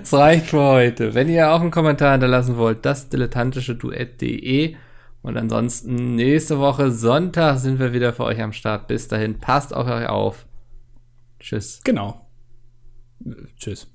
[0.00, 1.12] Es reicht für heute.
[1.12, 4.76] Wenn ihr auch einen Kommentar hinterlassen wollt, das dilettantische Duett.de.
[5.22, 8.86] Und ansonsten nächste Woche Sonntag sind wir wieder für euch am Start.
[8.86, 10.46] Bis dahin, passt auf euch auf.
[11.40, 11.80] Tschüss.
[11.84, 12.21] Genau.
[13.58, 13.86] Tschüss.